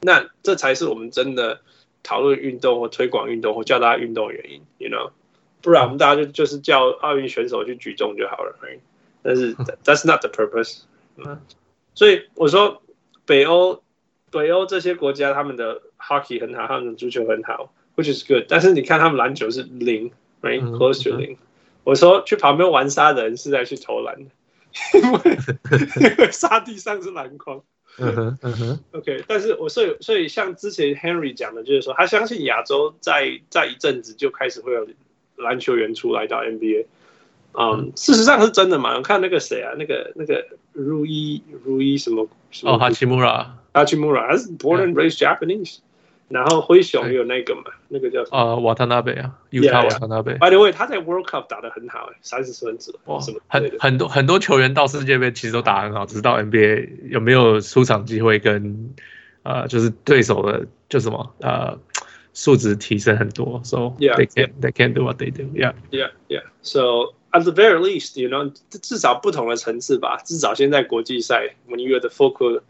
[0.00, 1.60] 那这才是我们真的
[2.02, 5.10] 讨论运动或推广运动或叫大家运动的原因，you know。
[5.62, 8.78] 不然我们大家就就是叫奥运选手去举重就好了，right?
[9.26, 9.54] 但是
[9.84, 10.82] that's not the purpose。
[11.94, 12.82] 所以我说
[13.24, 13.82] 北欧
[14.30, 18.44] 北欧这些国家他们的 hockey 很好，他们的足球很好，which is good。
[18.48, 20.12] 但是你看他们篮球是零
[20.42, 20.62] ，right?
[20.62, 21.36] Close to 零。
[21.84, 24.30] 我说去旁边玩沙的人是在去投篮的，
[24.94, 25.20] 因为
[26.10, 27.62] 因为沙地上是篮筐。
[27.98, 28.80] 嗯哼嗯哼。
[28.92, 34.86] OK，但是我所以所以像之前 Henry 讲的，就是说他相信亚洲在在一阵子就开始会有
[35.36, 36.86] 篮球员出来到 NBA。
[37.58, 38.96] 嗯，事实上是真的嘛？
[38.96, 45.78] 我看那个谁啊，那个那个如一如一什么什么哦，哈奇穆拉，哈奇穆拉，他是 born and raised Japanese。
[46.28, 48.36] 然后灰熊有那个嘛，那个叫什么？
[48.36, 50.34] 啊，瓦特纳贝啊，犹他瓦特纳贝。
[50.34, 52.98] By the way，他在 World Cup 打得很好，三十分子。
[53.04, 58.92] 哇，很很多很多球员到世界杯其实都打很好，只是到 NBA 有没有出场机会跟
[59.44, 61.78] 呃，就是对手的就什么呃
[62.32, 63.60] 素质提升很多。
[63.62, 65.44] So they can they can do what they do.
[65.54, 66.42] Yeah, yeah, yeah.
[66.62, 70.17] So at the very least, you know，至少不同的层次吧。
[70.25, 72.61] 至少现在国际赛，when you are the focal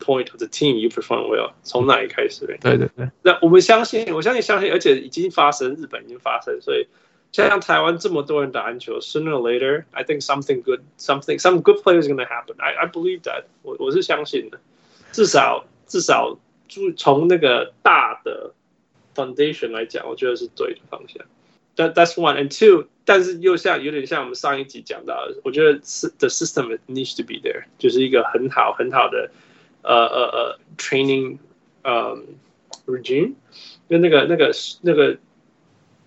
[0.00, 2.46] point of the team you perform well，从哪里开始？
[2.60, 3.10] 对对对。
[3.22, 6.86] 那我们相信，我相信相信，而且已经发生，日本已经发生，所以
[7.32, 12.54] 像台湾这么多人打篮球，sooner or later，I think something good, something some good play is going to happen.
[12.58, 14.58] I I believe that，我我是相信的。
[15.12, 16.38] 至少至少
[16.68, 18.52] 就从那个大的
[19.14, 21.26] foundation 来讲，我觉得是对的方向。
[21.76, 29.31] That that's one and two， 但是又像有点像我们上一集讲到的，我觉得是 the system needs to be there，就是一个很好很好的。
[29.81, 31.39] 呃呃呃，training，
[31.81, 32.17] 呃、
[32.85, 33.33] regime，
[33.89, 35.17] 跟那个那个那个，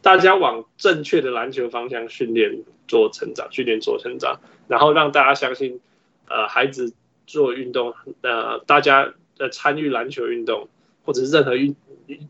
[0.01, 5.79] 大家往正确的篮球方向训练做成长，训练做成长，然后让大家相信，
[6.27, 6.95] 呃，孩子
[7.27, 7.93] 做运动，
[8.23, 10.71] 呃，大家呃参与篮球运动
[11.07, 11.75] 或者是任何运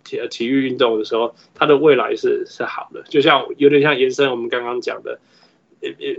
[0.05, 5.19] 体体育运动的时候，它的未来是是好的，就像有点像延伸我们刚刚讲的，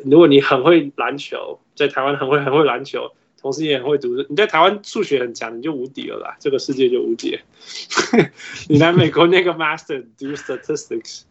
[0.03, 3.13] 如果你很会篮球，在台湾很会很会篮球。
[3.39, 7.39] 同时也很会读书，你在台湾数学很强，你就无敌了啦，这个世界就无解。
[8.67, 11.21] 你来美国那个 master do statistics，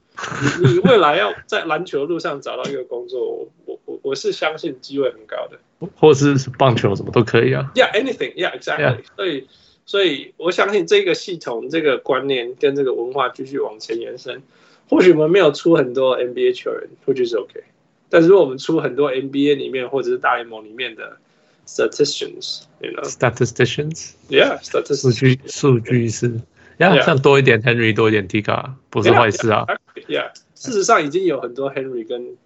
[0.62, 5.58] 你你未来要在篮球路上找到一个工作，我我我是相信机会很高的，
[5.96, 7.72] 或是棒球什么都可以啊。
[7.74, 8.98] Yeah，anything，yeah，exactly。
[9.16, 9.48] 所以
[9.86, 14.42] 所以我相信这个系统、这个观念跟这个文化继续往前延伸。
[14.90, 17.62] 或许我们没有出很多 NBA 球员，或许是 OK，
[18.10, 21.16] 但是如果我们出很多 NBA 里面或者是大联盟里面的。
[21.68, 24.56] statisticians，you know，statisticians，yeah，
[24.94, 26.40] 数据数据是，
[26.78, 29.66] 呀，像多一点 Henry，多一点 Tika，不是坏事啊。
[30.06, 32.36] Yeah，事实上已经有很多 Henry 跟，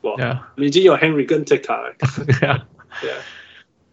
[0.00, 1.92] 哇，已经有 Henry 跟 Tika。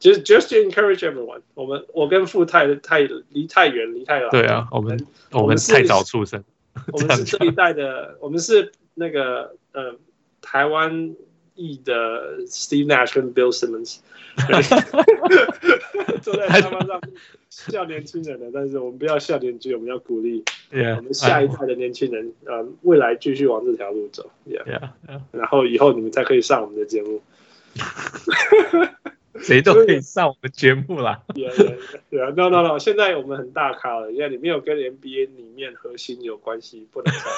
[0.00, 4.28] 就是 just to encourage everyone，我们我跟富太太离太远，离太远。
[4.32, 6.42] 对啊，我们我们太早出生，
[6.92, 9.94] 我们是这一代的，我们是那个呃
[10.40, 11.14] 台湾。
[11.56, 13.98] 裔的 Steve Nash 跟 Bill Simmons
[16.22, 16.98] 坐在沙发上
[17.50, 24.88] 笑年轻人的，但是我们不要笑年轻人，我们要鼓励我们下一代的年轻人，呃，未来继续往这条路走 yeah.
[25.32, 27.20] 然后以后你们才可以上我们的节目，
[29.40, 31.22] 谁都可以上我们节目啦。
[31.34, 31.54] 对啊，
[32.10, 37.32] 对啊，No No No，现在我们很大咖了，因为你没有跟 NBA 里面核心有关系，不能上。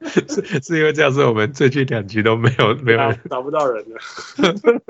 [0.28, 2.98] 是是因为这样，是我们最近两集都没有没有
[3.30, 3.98] 找不到人了。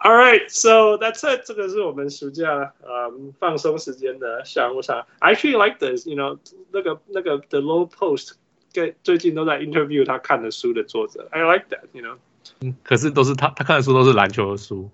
[0.00, 1.42] All right, so that's it。
[1.44, 5.04] 这个是我们暑假呃、um, 放松时间的项目上。
[5.18, 6.38] I actually like this, you know，
[6.70, 8.34] 那个那个 The Low Post
[8.70, 11.26] 最最近都在 interview 他看的书的作者。
[11.32, 12.16] I like that, you know。
[12.60, 14.90] 嗯，可是都是他他看的书都是篮球的书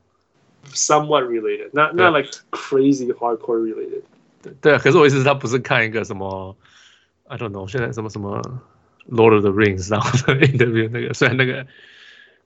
[0.73, 4.03] ，somewhat related, not not like crazy hardcore related。
[4.43, 6.57] 对对，可是我意思是，他不是看一个什么。
[7.27, 8.43] I don't know，现在什么什么
[9.09, 11.67] Lord of the Rings，然后 interview 那个，虽然那个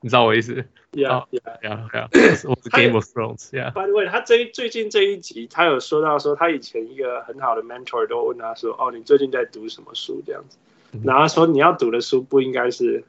[0.00, 3.72] 你知道我意思？Yeah yeah yeah yeah，我是 Game of Thrones，Yeah。
[3.72, 10.56] By the way，他这最近这一集，他有说到说，他以前一个很好的 mentor 都问他说：“哦，你最近在读什么书？”这样子，
[11.02, 13.02] 然后他说：“你要读的书不应该是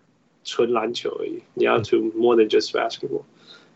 [0.48, 3.22] 纯篮球而已，你要 to more than just basketball。”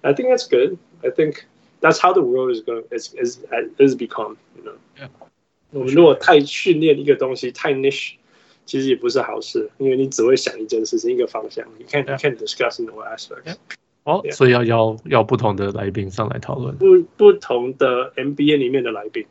[0.03, 0.77] I think that's good.
[1.03, 1.45] I think
[1.81, 3.39] that's how the world is going is is
[3.79, 4.37] is become.
[4.57, 4.77] You know.
[4.97, 5.09] Yeah.
[5.71, 8.15] 我们如果太训练一个东西太 niche，
[8.65, 11.67] 其实也不是好事，因为你只会想一件事情一个方向。
[11.79, 13.57] 你看，你看 discuss in all aspects。
[14.05, 16.77] 哦，所以要要要不同的来宾上来讨论。
[16.79, 19.27] 不不同的 NBA 里面的来宾。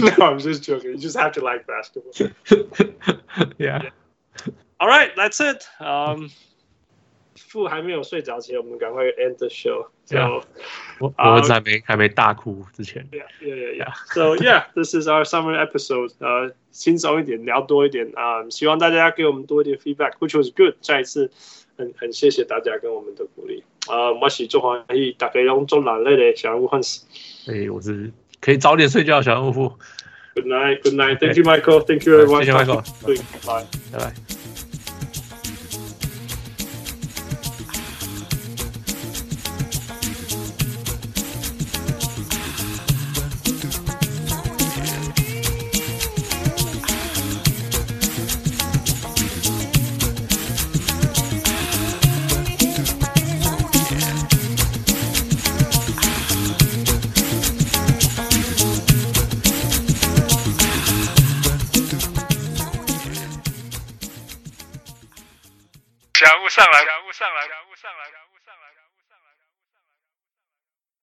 [0.00, 0.90] no, I'm just joking.
[0.90, 2.12] You just have to like basketball.
[3.58, 3.90] Yeah.
[4.78, 5.64] All right, that's it.
[5.80, 6.28] Um.
[7.36, 10.42] 父还没有睡着前，我们赶快 end the show。So，
[10.98, 13.08] 我儿子还没还没大哭之前。
[13.10, 13.94] Yeah, yeah, yeah, yeah.
[14.12, 16.12] So yeah, this is our summer episode.
[16.18, 18.48] 呃，轻松一点，聊多一点啊。
[18.50, 20.74] 希望大家给我们多一点 feedback，which was good。
[20.80, 21.30] 再一次，
[21.76, 23.64] 很很谢谢大家跟我们的鼓励。
[23.86, 27.02] 啊，我是中华裔，大家用中南类的小人物欢喜。
[27.48, 29.72] 哎，我是可以早点睡觉小人物。
[30.34, 31.18] Good night, good night.
[31.18, 31.80] Thank you, Michael.
[31.84, 32.44] Thank you, everyone.
[32.44, 32.82] 谢谢 Michael.
[33.44, 33.66] Bye.
[33.92, 34.57] Bye.
[67.97, 68.05] va.
[68.11, 68.28] Ciao.